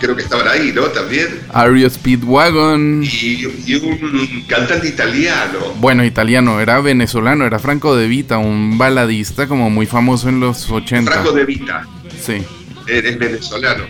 [0.00, 0.84] Creo que estaban ahí, ¿no?
[0.84, 1.40] También.
[1.52, 3.04] Ario Speedwagon.
[3.04, 5.74] Y, un cantante italiano.
[5.78, 10.70] Bueno, italiano, era venezolano, era Franco De Vita, un baladista como muy famoso en los
[10.70, 11.12] 80.
[11.12, 11.86] Franco De Vita.
[12.24, 12.42] Sí.
[12.88, 13.84] Eres venezolano.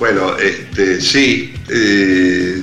[0.00, 1.54] Bueno, este, sí.
[1.68, 2.60] Eh,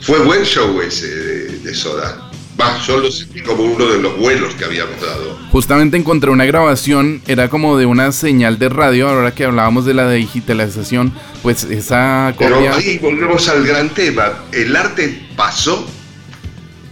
[0.00, 2.25] fue buen show ese de Soda.
[2.58, 5.38] Va, yo lo sentí como uno de los buenos que habíamos dado.
[5.50, 9.92] Justamente encontré una grabación, era como de una señal de radio, ahora que hablábamos de
[9.92, 12.48] la digitalización, pues esa copia...
[12.48, 15.86] Pero ahí volvemos al gran tema, el arte pasó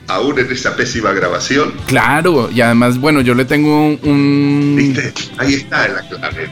[0.07, 1.73] aún en esa pésima grabación.
[1.87, 4.75] Claro, y además, bueno, yo le tengo un...
[4.77, 5.15] ¿Viste?
[5.39, 6.51] Ahí está la clave,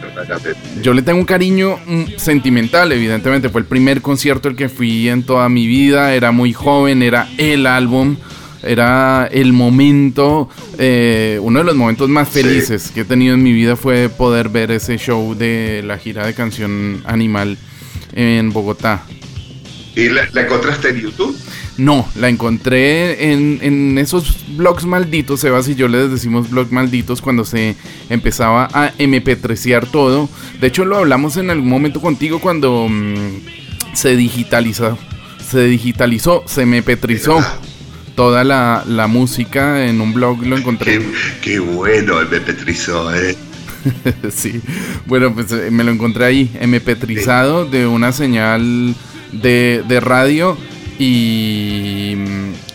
[0.80, 5.10] Yo le tengo un cariño mm, sentimental, evidentemente, fue el primer concierto el que fui
[5.10, 8.16] en toda mi vida, era muy joven, era el álbum
[8.62, 10.48] era el momento,
[10.78, 14.48] eh, uno de los momentos más felices que he tenido en mi vida fue poder
[14.48, 17.58] ver ese show de la gira de canción Animal
[18.12, 19.04] en Bogotá.
[19.94, 21.36] ¿Y la, encontraste en YouTube?
[21.76, 27.20] No, la encontré en, en esos blogs malditos, Sebas y yo les decimos blogs malditos
[27.20, 27.76] cuando se
[28.08, 30.28] empezaba a MP3ear todo.
[30.60, 34.96] De hecho lo hablamos en algún momento contigo cuando mm, se digitalizó,
[35.46, 37.44] se digitalizó, se MP3izó
[38.14, 40.98] toda la, la, música en un blog, lo encontré.
[40.98, 41.06] Qué,
[41.42, 43.36] qué bueno MP3izó, eh.
[44.30, 44.60] sí,
[45.06, 48.94] bueno, pues eh, me lo encontré ahí, MP3izado de una señal
[49.32, 50.56] de, de radio
[50.98, 52.16] y,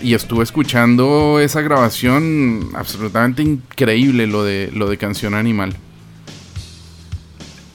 [0.02, 5.78] y, estuve escuchando esa grabación absolutamente increíble lo de lo de canción animal.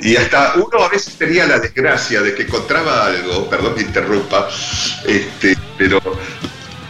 [0.01, 4.49] Y hasta uno a veces tenía la desgracia de que encontraba algo, perdón que interrumpa,
[5.07, 6.01] este, pero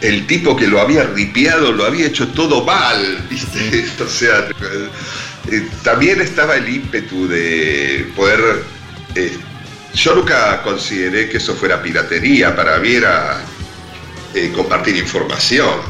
[0.03, 3.87] el tipo que lo había ripiado lo había hecho todo mal, ¿viste?
[4.05, 4.49] O sea,
[5.51, 8.65] eh, también estaba el ímpetu de poder...
[9.15, 9.33] Eh,
[9.95, 12.95] yo nunca consideré que eso fuera piratería, para mí
[14.35, 15.81] eh, compartir información.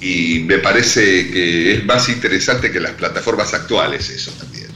[0.00, 4.68] Y me parece que es más interesante que las plataformas actuales eso también.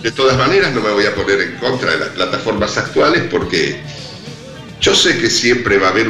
[0.00, 3.80] De todas maneras no me voy a poner en contra de las plataformas actuales porque
[4.82, 6.08] yo sé que siempre va a haber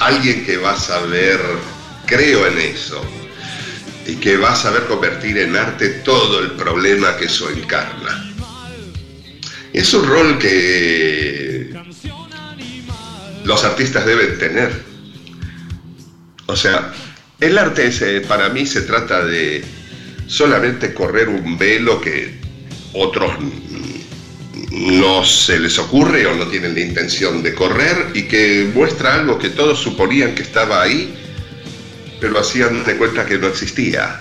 [0.00, 1.38] alguien que va a saber,
[2.06, 3.04] creo en eso,
[4.06, 8.32] y que va a saber convertir en arte todo el problema que eso encarna.
[9.74, 11.78] Es un rol que
[13.44, 14.72] los artistas deben tener.
[16.46, 16.90] O sea,
[17.38, 19.62] el arte eh, para mí se trata de
[20.26, 22.40] solamente correr un velo que
[22.94, 23.30] otros
[24.70, 29.38] no se les ocurre o no tienen la intención de correr y que muestra algo
[29.38, 31.14] que todos suponían que estaba ahí,
[32.20, 34.20] pero hacían de cuenta que no existía.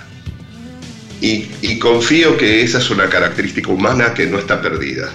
[1.19, 5.11] Y, y confío que esa es una característica humana que no está perdida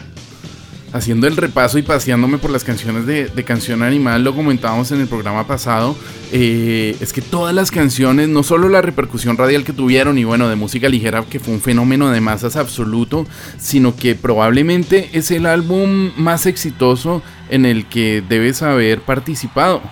[0.93, 5.09] haciendo el repaso y paseándome por las canciones de, Canción Animal, lo comentábamos en el
[5.09, 5.97] programa pasado,
[6.31, 10.49] eh, es que todas las canciones, no solo la repercusión radial que tuvieron y bueno,
[10.49, 13.27] de música ligera, que fue un fenómeno de masas absoluto,
[13.59, 19.83] sino que probablemente es el álbum más exitoso en el que debes haber participado.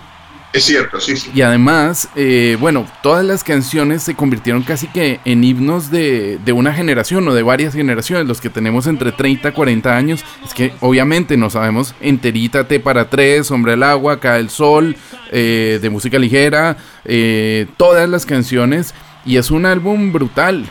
[0.53, 1.31] Es cierto, sí, sí.
[1.33, 6.73] Y además, eh, bueno, todas las canciones se convirtieron casi que en himnos de, una
[6.73, 10.25] generación o de varias generaciones, los que tenemos entre 30 y 40 años.
[10.45, 14.97] Es que obviamente no sabemos enterita T para tres, Hombre al agua, Cae el sol,
[15.31, 16.75] eh, de música ligera,
[17.05, 18.93] eh, todas las canciones.
[19.25, 20.69] Y es un álbum brutal.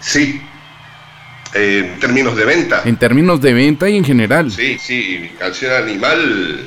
[0.00, 0.40] Sí,
[1.54, 2.82] en términos de venta.
[2.84, 4.50] En términos de venta y en general.
[4.50, 6.66] Sí, sí, Canción Animal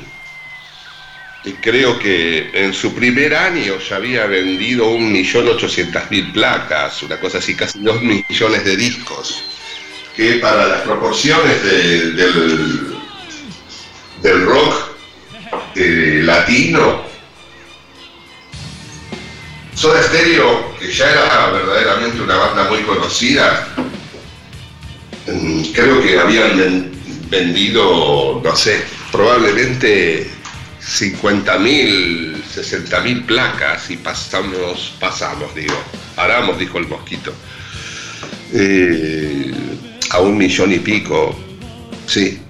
[1.44, 7.54] y creo que en su primer año ya había vendido 1.800.000 placas, una cosa así,
[7.54, 9.42] casi 2 millones de discos,
[10.14, 12.16] que para las proporciones del,
[14.22, 14.90] del rock
[15.76, 17.04] eh, latino,
[19.74, 23.66] Soda Stereo, que ya era verdaderamente una banda muy conocida,
[25.26, 26.90] mm, creo que habían
[27.30, 30.39] vendido, no sé, probablemente
[30.90, 35.80] 50.000, 60.000 placas y pasamos, pasamos, digo,
[36.16, 37.32] Aramos, dijo el mosquito,
[38.52, 39.52] eh,
[40.10, 41.38] a un millón y pico,
[42.06, 42.40] sí.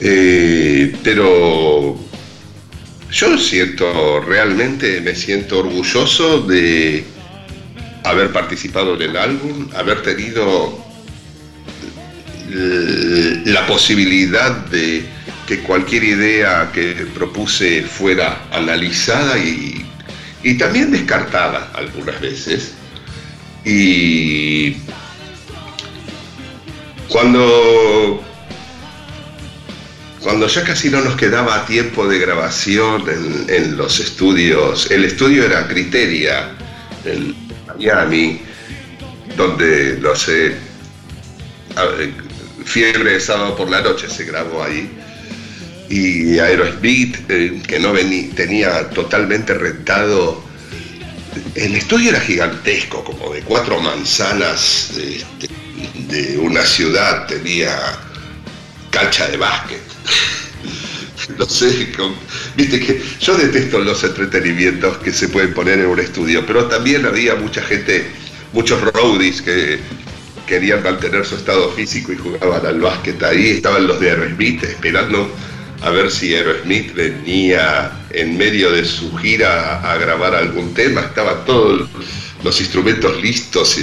[0.00, 1.96] Eh, pero
[3.12, 7.04] yo siento, realmente me siento orgulloso de
[8.02, 10.82] haber participado en el álbum, haber tenido
[12.50, 15.04] la posibilidad de
[15.46, 19.84] que cualquier idea que propuse fuera analizada y,
[20.58, 22.72] también descartada algunas veces.
[23.64, 24.76] Y
[27.08, 28.22] cuando,
[30.20, 33.04] cuando ya casi no nos quedaba tiempo de grabación
[33.48, 36.50] en, los estudios, el estudio era Criteria
[37.04, 37.34] en
[37.66, 38.40] Miami,
[39.36, 40.54] donde, no sé,
[42.64, 44.90] Fiebre de sábado por la noche se grabó ahí
[45.94, 47.92] y Aerosmith, eh, que no
[48.34, 50.42] tenía totalmente rentado.
[51.54, 55.48] El estudio era gigantesco, como de cuatro manzanas este,
[56.08, 57.78] de una ciudad, tenía
[58.90, 59.82] cancha de básquet.
[61.38, 61.88] no sé,
[62.56, 67.06] viste que yo detesto los entretenimientos que se pueden poner en un estudio, pero también
[67.06, 68.04] había mucha gente,
[68.52, 69.78] muchos roadies que
[70.48, 75.32] querían mantener su estado físico y jugaban al básquet ahí, estaban los de Aerosmith esperando
[75.84, 81.44] a ver si Aerosmith venía en medio de su gira a grabar algún tema, estaban
[81.44, 81.90] todos
[82.42, 83.78] los instrumentos listos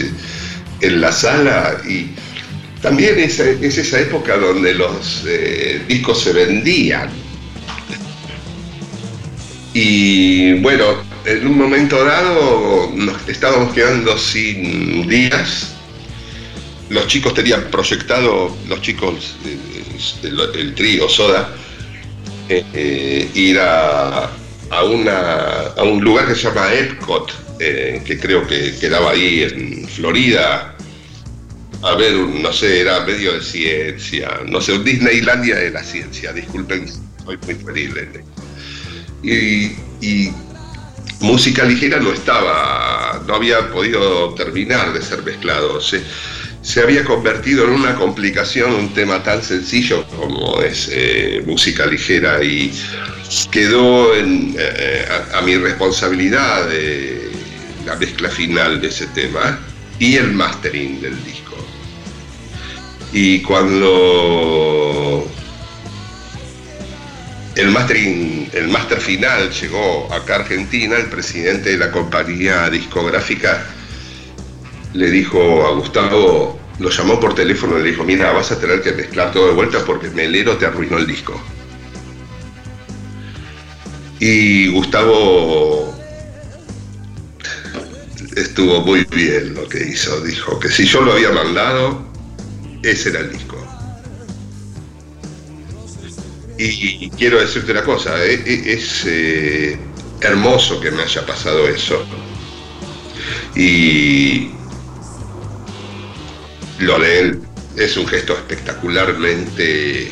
[0.82, 2.08] en la sala y
[2.82, 7.12] también es, esa época donde los eh, discos se vendían.
[9.76, 15.76] Y bueno, en un momento dado nos estábamos quedando sin días.
[16.90, 19.36] Los chicos tenían proyectado, los chicos,
[20.24, 21.56] el, el trío Soda,
[22.74, 24.30] eh, ir a,
[24.70, 29.44] a, una, a un lugar que se llama Epcot, eh, que creo que quedaba ahí
[29.44, 30.76] en Florida,
[31.84, 36.32] a ver, no sé, era medio de ciencia, no sé, un Disneylandia de la ciencia,
[36.32, 37.92] disculpen, soy muy feliz.
[39.24, 40.32] Y,
[41.22, 45.80] música ligera no estaba, no había podido terminar de ser mezclado.
[46.62, 52.44] Se había convertido en una complicación un tema tan sencillo como es eh, música ligera
[52.44, 52.72] y
[53.50, 57.32] quedó eh, a, mi responsabilidad de
[57.86, 59.60] la mezcla final de ese tema
[59.98, 61.56] y el mastering del disco.
[63.12, 65.28] Y cuando
[67.56, 73.66] el mastering, el master final llegó acá a Argentina, el presidente de la compañía discográfica
[74.94, 78.82] le dijo a Gustavo, lo llamó por teléfono y le dijo, mira, vas a tener
[78.82, 81.42] que mezclar todo de vuelta porque Melero te arruinó el disco.
[84.20, 85.96] Y Gustavo
[88.36, 92.04] estuvo muy bien lo que hizo, dijo que si yo lo había mandado,
[92.84, 93.58] ese era el disco.
[96.58, 99.80] Y, quiero decirte una cosa, es, es eh,
[100.22, 102.06] hermoso que me haya pasado eso.
[103.56, 104.52] Y
[106.82, 107.40] lo de él
[107.78, 110.12] es un gesto espectacularmente,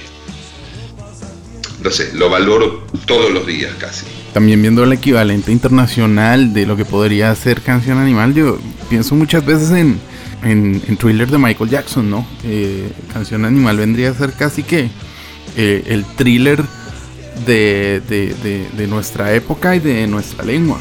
[1.83, 4.05] no sé, lo valoro todos los días casi.
[4.33, 8.59] También viendo el equivalente internacional de lo que podría ser Canción Animal, yo
[8.89, 9.99] pienso muchas veces en,
[10.43, 12.27] en, en Thriller de Michael Jackson, ¿no?
[12.43, 14.89] Eh, Canción Animal vendría a ser casi que
[15.57, 16.63] eh, el thriller
[17.45, 20.79] de, de, de, de nuestra época y de nuestra lengua.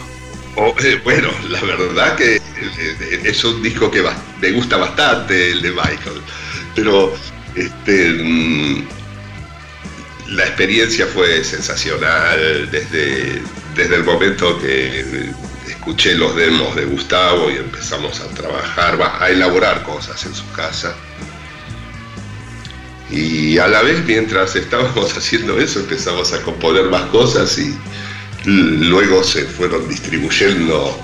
[0.60, 5.62] Oh, bueno, la verdad que eh, es un disco que va, me gusta bastante, el
[5.62, 6.20] de Michael,
[6.74, 7.14] pero
[7.54, 8.88] este, mm,
[10.30, 13.40] la experiencia fue sensacional desde,
[13.76, 15.30] desde el momento que
[15.68, 20.92] escuché los demos de Gustavo y empezamos a trabajar, a elaborar cosas en su casa.
[23.10, 27.74] Y a la vez, mientras estábamos haciendo eso, empezamos a componer más cosas y
[28.44, 30.98] luego se fueron distribuyendo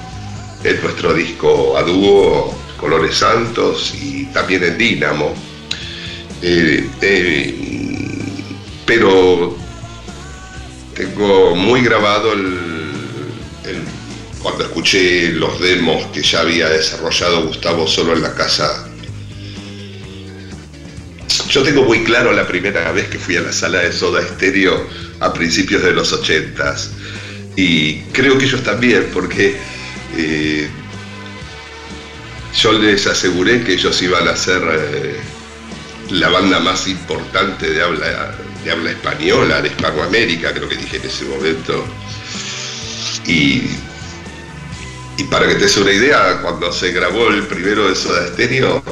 [0.63, 5.35] en nuestro disco a dúo, Colores Santos y también en Dínamo.
[6.43, 7.55] Eh, eh,
[8.87, 9.57] pero
[10.95, 12.33] tengo muy grabado
[14.43, 18.89] cuando escuché los demos que ya había desarrollado Gustavo solo en la casa.
[21.49, 24.87] Yo tengo muy claro la primera vez que fui a la sala de Soda Estéreo
[25.21, 26.91] a principios de los ochentas
[27.57, 29.57] y creo que ellos también, porque
[30.17, 30.69] eh,
[32.61, 35.17] yo les aseguré que ellos iban a ser eh,
[36.11, 41.07] la banda más importante de habla, de habla española, de Hispanoamérica, creo que dije en
[41.07, 41.85] ese momento.
[43.27, 43.63] Y,
[45.17, 48.83] y para que te des una idea, cuando se grabó el primero de Soda Stereo,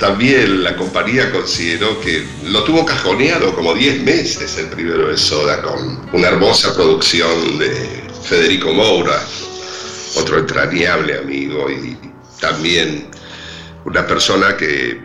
[0.00, 5.60] también la compañía consideró que lo tuvo cajoneado como 10 meses el primero de Soda,
[5.60, 7.70] con una hermosa producción de
[8.24, 9.22] Federico Moura,
[10.16, 11.98] otro entrañable amigo y
[12.40, 13.08] también
[13.84, 15.02] una persona que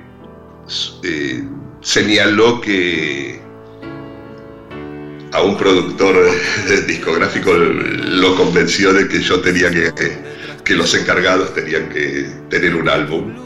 [1.03, 1.43] eh,
[1.81, 3.41] señaló que
[5.33, 6.15] a un productor
[6.87, 9.91] discográfico lo convenció de que yo tenía que,
[10.63, 13.45] que los encargados tenían que tener un álbum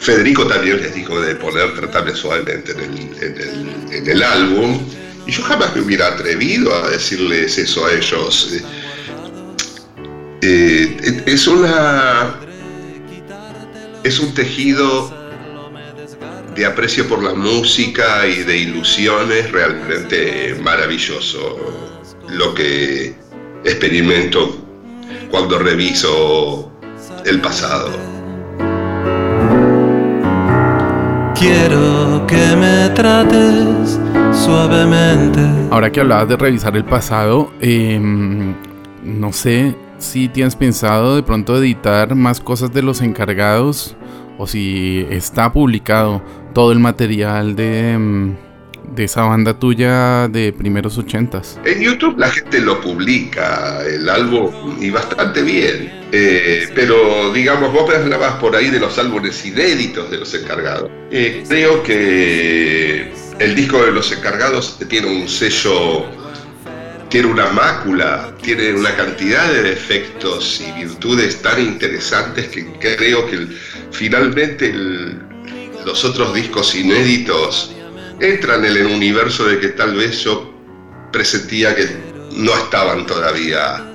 [0.00, 4.80] Federico también les dijo de poner Tratarme Suavemente en el, en, el, en el, álbum.
[5.26, 8.62] Y yo jamás me hubiera atrevido a decirles eso a ellos.
[10.40, 12.34] Eh, es una.
[14.02, 15.14] Es un tejido
[16.54, 21.58] de aprecio por la música y de ilusiones realmente maravilloso.
[22.30, 23.14] Lo que
[23.64, 24.64] experimento
[25.30, 26.72] cuando reviso
[27.26, 28.19] el pasado.
[31.40, 33.98] Quiero que me trates
[34.34, 35.40] suavemente.
[35.70, 37.98] Ahora que hablabas de revisar el pasado, eh,
[39.02, 43.96] no sé si tienes pensado de pronto editar más cosas de los encargados
[44.36, 46.22] o si está publicado
[46.52, 48.34] todo el material de,
[48.94, 51.58] de esa banda tuya de primeros ochentas.
[51.64, 55.99] En YouTube la gente lo publica, el álbum, y bastante bien.
[56.12, 60.90] Eh, pero digamos, vos hablabas por ahí de los álbumes inéditos de los encargados.
[61.10, 66.06] Eh, creo que el disco de los encargados tiene un sello
[67.10, 73.48] tiene una mácula, tiene una cantidad de defectos y virtudes tan interesantes que creo que
[73.90, 74.72] finalmente
[75.84, 77.74] los otros discos inéditos
[78.20, 80.54] entran en el universo de que tal vez yo
[81.10, 81.88] presentía que
[82.32, 83.89] no estaban todavía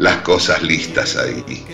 [0.00, 1.64] las cosas listas ahí.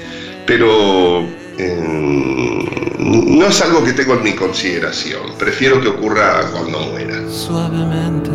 [0.47, 1.21] Pero
[1.59, 5.33] em, no es algo que tengo en mi consideración.
[5.39, 7.23] Prefiero que ocurra cuando muera.
[7.31, 8.31] Suavemente.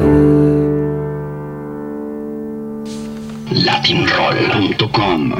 [3.51, 5.33] Latinroll.com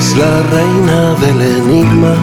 [0.00, 2.14] Es la reina del enigma.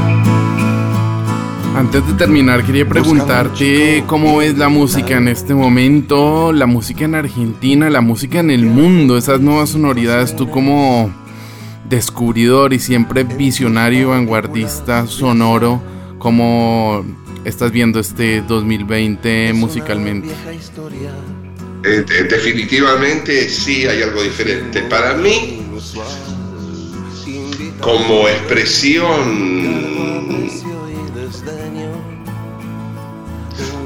[1.76, 7.14] Antes de terminar, quería preguntarte cómo es la música en este momento, la música en
[7.14, 11.14] Argentina, la música en el mundo, esas nuevas sonoridades, tú como
[11.88, 15.80] descubridor y siempre visionario, vanguardista, sonoro,
[16.18, 17.06] ¿cómo
[17.46, 20.30] estás viendo este 2020 musicalmente?
[21.84, 24.82] Eh, definitivamente sí hay algo diferente.
[24.82, 25.62] Para mí,
[27.82, 29.68] como expresión,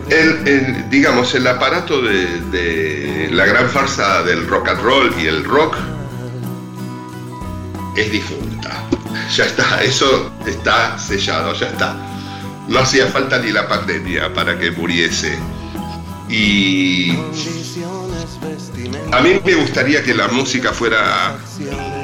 [0.10, 5.76] el, digamos, el aparato de, la gran farsa del rock and roll y el rock
[7.96, 8.84] es difunta.
[9.36, 11.96] Ya está, eso está sellado, ya está.
[12.68, 15.38] No hacía falta ni la pandemia para que muriese.
[16.30, 17.14] Y
[19.12, 21.38] a mí me gustaría que la música fuera,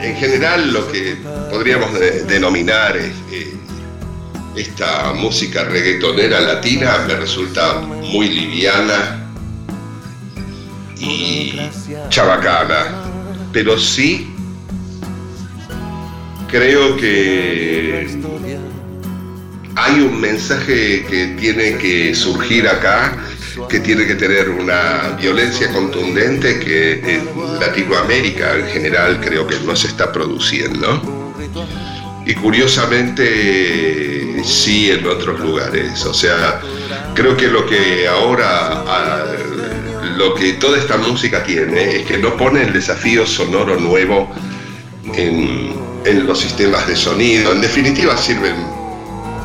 [0.02, 1.18] en general, lo que
[1.50, 1.94] podríamos
[2.28, 3.54] denominar eh,
[4.56, 9.24] esta música reggaetonera latina, me resulta muy liviana
[11.00, 11.60] y
[12.10, 13.04] chabacana,
[13.54, 14.34] pero sí
[16.50, 18.08] creo que
[19.76, 23.18] hay un mensaje que tiene que surgir acá
[23.70, 27.28] que tiene que tener una violencia contundente que en
[27.60, 31.34] Latinoamérica en general creo que no se está produciendo.
[32.26, 36.06] Y curiosamente sí en otros lugares.
[36.06, 36.62] O sea,
[37.14, 38.84] creo que lo que ahora,
[40.18, 44.30] lo que toda esta música tiene es que no pone el desafío sonoro nuevo
[45.14, 45.74] en,
[46.06, 47.54] en los sistemas de sonido.
[47.54, 48.56] En definitiva sirven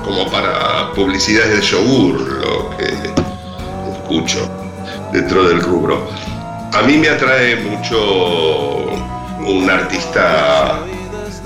[0.04, 3.21] como para publicidades de yogur, lo que
[5.12, 6.06] dentro del rubro.
[6.72, 8.86] A mí me atrae mucho
[9.46, 10.80] un artista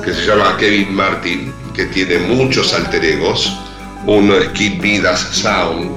[0.04, 3.56] que se llama Kevin Martin, que tiene muchos alter egos.
[4.06, 4.82] Uno es Kid
[5.32, 5.90] Sound.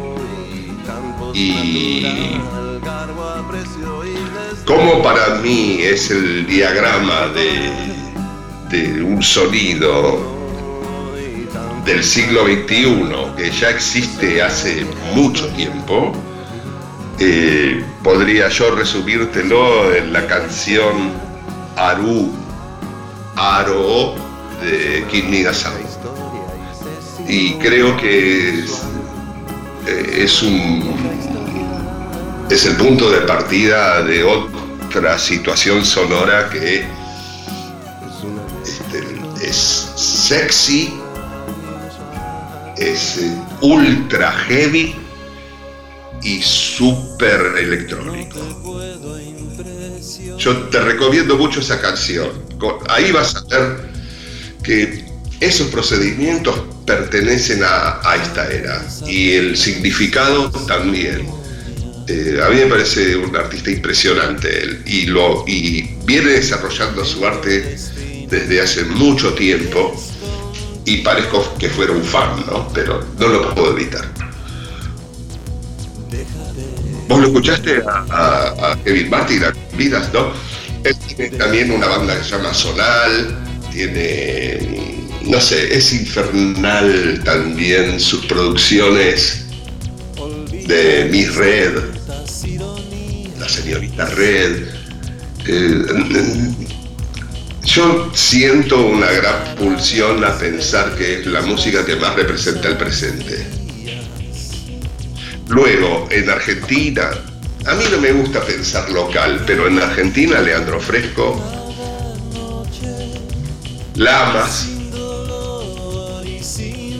[1.33, 2.37] Y
[4.65, 7.27] como para mí es el diagrama
[8.69, 10.39] de un sonido
[11.85, 16.13] del siglo XXI que ya existe hace mucho tiempo,
[17.21, 21.11] eh, podría yo resumírtelo en la canción
[21.75, 22.31] Aru,
[23.35, 24.15] Aro
[24.61, 25.85] de Sound.
[27.27, 28.83] Y creo que es,
[29.85, 30.95] eh, es, un,
[32.49, 36.85] es el punto de partida de otra situación sonora que
[38.63, 40.93] este, es sexy,
[42.77, 44.98] es eh, ultra heavy
[46.23, 48.39] y súper electrónico.
[50.37, 52.29] Yo te recomiendo mucho esa canción.
[52.89, 53.89] Ahí vas a ver
[54.63, 55.05] que
[55.39, 61.27] esos procedimientos pertenecen a, esta era y el significado también.
[62.07, 67.23] Eh, a mí me parece un artista impresionante él y, lo, y viene desarrollando su
[67.25, 67.77] arte
[68.27, 69.95] desde hace mucho tiempo
[70.85, 72.67] y parezco que fuera un fan, ¿no?
[72.73, 74.28] pero no lo puedo evitar.
[77.09, 80.31] Vos lo escuchaste a, Kevin Martin, a Vidas, ¿no?
[80.83, 83.35] Él tiene también una banda que se llama Sonal,
[83.73, 89.43] tiene, no sé, es infernal también sus producciones
[90.67, 91.79] de Mi Red,
[93.39, 94.67] la señorita Red.
[95.47, 95.85] Eh,
[97.63, 102.77] yo siento una gran pulsión a pensar que es la música que más representa el
[102.77, 103.58] presente.
[105.49, 107.09] Luego, en Argentina,
[107.65, 111.41] a mí no me gusta pensar local, pero en Argentina, Leandro Fresco,
[113.95, 114.67] Lamas,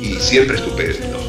[0.01, 1.19] y siempre estupendo.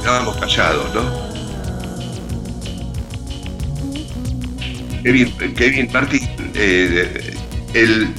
[0.00, 1.34] Quedábamos callados, ¿no?
[5.02, 6.28] Bien, qué bien Martín.
[6.54, 7.34] Eh,
[7.74, 8.14] él,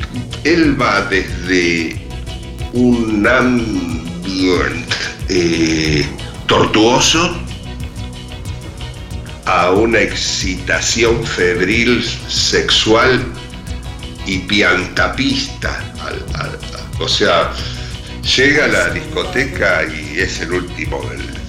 [0.45, 1.99] él va desde
[2.73, 4.95] un ambiente
[5.27, 6.05] eh,
[6.45, 7.35] tortuoso
[9.45, 13.25] a una excitación febril sexual
[14.27, 15.83] y piantapista.
[16.99, 17.51] o sea,
[18.35, 21.01] llega a la discoteca y es el último.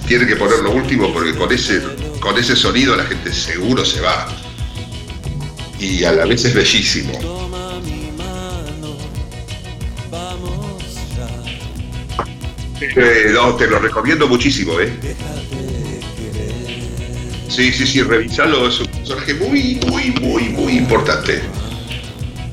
[0.07, 1.83] tiene que poner lo último porque con ese,
[2.19, 4.27] con ese sonido la gente seguro se va.
[5.79, 7.46] Y a la vez es bellísimo.
[12.79, 14.91] Eh, no, te lo recomiendo muchísimo, ¿eh?
[17.49, 21.41] Sí, sí, sí, revisalo, es un personaje muy, muy, muy, muy importante.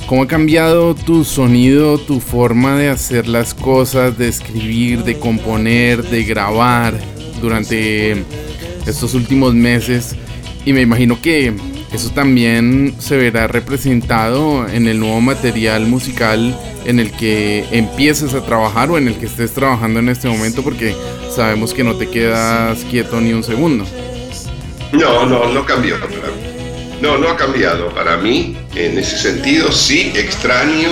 [0.07, 6.03] ¿Cómo ha cambiado tu sonido, tu forma de hacer las cosas, de escribir, de componer,
[6.03, 6.95] de grabar
[7.41, 8.25] durante
[8.87, 10.14] estos últimos meses?
[10.64, 11.53] Y me imagino que
[11.95, 18.45] eso también se verá representado en el nuevo material musical en el que empieces a
[18.45, 20.95] trabajar o en el que estés trabajando en este momento porque
[21.35, 23.87] sabemos que no te quedas quieto ni un segundo.
[24.93, 25.97] No, no, no cambió.
[27.01, 28.57] No, no ha cambiado para mí.
[28.75, 30.91] En ese sentido, sí, extraño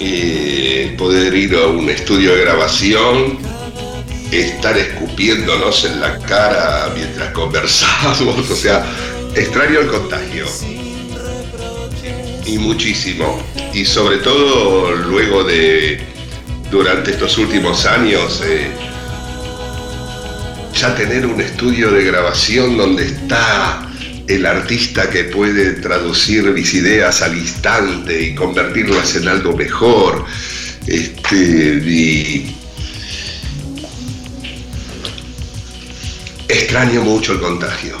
[0.00, 3.38] eh, poder ir a un estudio de grabación,
[4.30, 8.84] estar escupiéndonos en la cara mientras conversamos, o sea,
[9.34, 10.46] extraño el contagio.
[12.44, 13.42] Y muchísimo.
[13.72, 16.00] Y sobre todo luego de,
[16.70, 18.70] durante estos últimos años, eh,
[20.74, 23.88] ya tener un estudio de grabación donde está
[24.28, 30.24] el artista que puede traducir mis ideas al instante y convertirlas en algo mejor.
[30.86, 31.80] Este,
[36.48, 37.96] extraño mucho el contagio.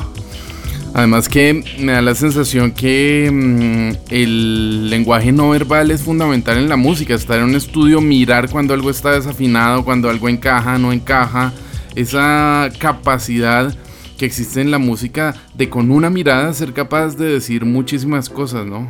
[0.94, 6.68] Además que me da la sensación que mm, el lenguaje no verbal es fundamental en
[6.68, 7.14] la música.
[7.14, 11.52] Estar en un estudio, mirar cuando algo está desafinado, cuando algo encaja, no encaja
[11.94, 13.74] esa capacidad
[14.16, 18.66] que existe en la música de con una mirada ser capaz de decir muchísimas cosas,
[18.66, 18.88] ¿no?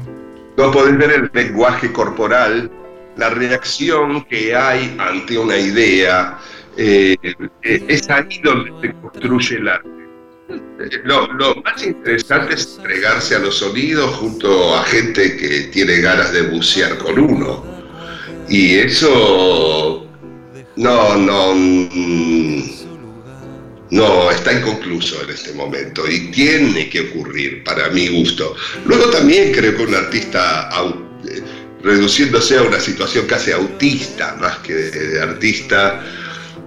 [0.57, 2.71] No podés ver el lenguaje corporal,
[3.17, 6.39] la reacción que hay ante una idea,
[6.79, 7.17] eh,
[7.63, 9.89] eh, es ahí donde se construye el arte.
[11.05, 16.33] Lo, lo, más interesante es entregarse a los sonidos junto a gente que tiene ganas
[16.33, 17.65] de bucear con uno.
[18.49, 20.09] Y eso
[20.77, 21.55] no, no,
[23.91, 28.55] no, está inconcluso en este momento y tiene que ocurrir para mi gusto.
[28.87, 30.71] Luego también creo que un artista,
[31.29, 31.43] eh,
[31.83, 36.03] reduciéndose a una situación casi autista más que de, artista,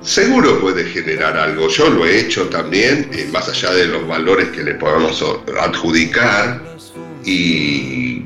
[0.02, 1.68] seguro puede generar algo.
[1.70, 5.24] Yo lo he hecho también, eh, más allá de los valores que le podamos
[5.60, 6.62] adjudicar
[7.24, 8.24] y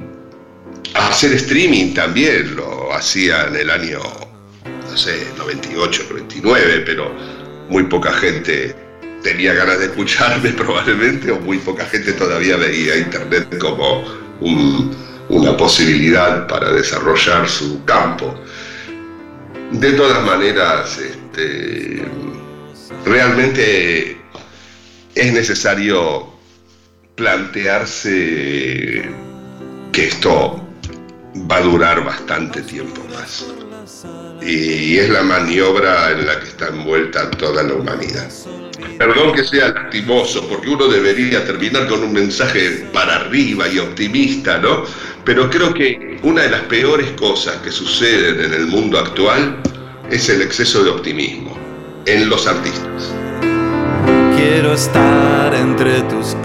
[0.94, 4.00] hacer streaming también, lo hacía en el año,
[4.90, 7.12] no sé, 98, 99, pero
[7.70, 8.76] muy poca gente
[9.22, 14.04] tenía ganas de escucharme probablemente, o muy poca gente todavía veía Internet como
[15.30, 18.34] una posibilidad para desarrollar su campo.
[19.72, 21.00] De todas maneras,
[21.36, 22.02] este,
[23.06, 24.18] realmente
[25.16, 26.28] es necesario
[27.16, 29.10] plantearse
[29.92, 30.62] que esto
[31.52, 33.46] va a durar bastante tiempo más.
[34.42, 38.30] Y es la maniobra en la que está envuelta toda la humanidad.
[38.98, 44.58] Perdón que sea lastimoso, porque uno debería terminar con un mensaje para arriba y optimista,
[44.58, 44.84] ¿no?
[45.24, 49.62] Pero creo que una de las peores cosas que suceden en el mundo actual
[50.12, 51.58] es el exceso de optimismo
[52.06, 53.14] en los artistas.
[54.36, 56.36] Quiero estar entre tus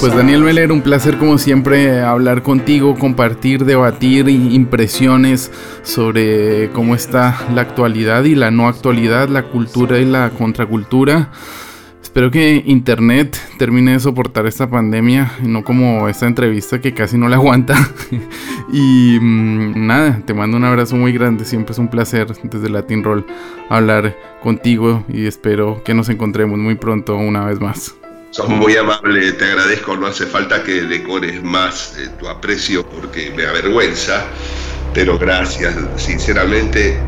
[0.00, 5.50] Pues Daniel Meller, un placer como siempre hablar contigo, compartir, debatir impresiones
[5.82, 11.30] sobre cómo está la actualidad y la no actualidad, la cultura y la contracultura.
[12.10, 17.28] Espero que Internet termine de soportar esta pandemia, no como esta entrevista que casi no
[17.28, 17.76] la aguanta.
[18.72, 23.04] y mm, nada, te mando un abrazo muy grande, siempre es un placer desde Latin
[23.04, 23.24] Roll
[23.68, 27.94] hablar contigo y espero que nos encontremos muy pronto una vez más.
[28.30, 33.32] Sos muy amable, te agradezco, no hace falta que decores más eh, tu aprecio porque
[33.36, 34.26] me avergüenza,
[34.92, 36.98] pero gracias, sinceramente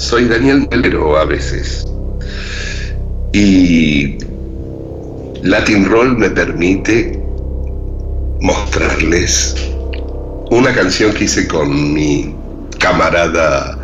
[0.00, 1.86] soy Daniel Melero a veces.
[3.32, 4.16] Y
[5.42, 7.22] Latin Roll me permite
[8.40, 9.54] mostrarles
[10.50, 12.34] una canción que hice con mi
[12.78, 13.78] camarada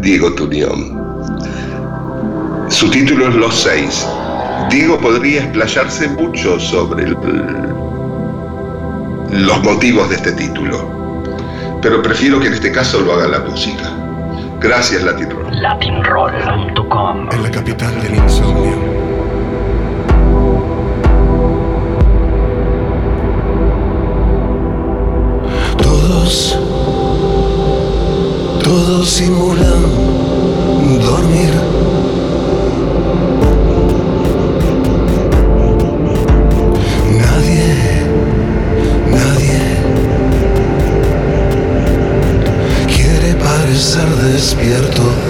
[0.00, 1.00] Diego Tunión.
[2.68, 4.04] Su título es Los Seis.
[4.70, 7.10] Diego podría explayarse mucho sobre
[9.30, 10.90] los motivos de este título,
[11.80, 14.03] pero prefiero que en este caso lo haga la música.
[14.64, 15.60] Gracias, Latin Roll.
[15.60, 18.72] Latinroll.com En la capital del insomnio.
[25.76, 26.58] Todos,
[28.62, 29.82] todos simulan
[31.02, 31.52] dormir.
[37.20, 38.06] Nadie,
[39.10, 39.60] nadie
[42.86, 45.23] quiere parecer despierto.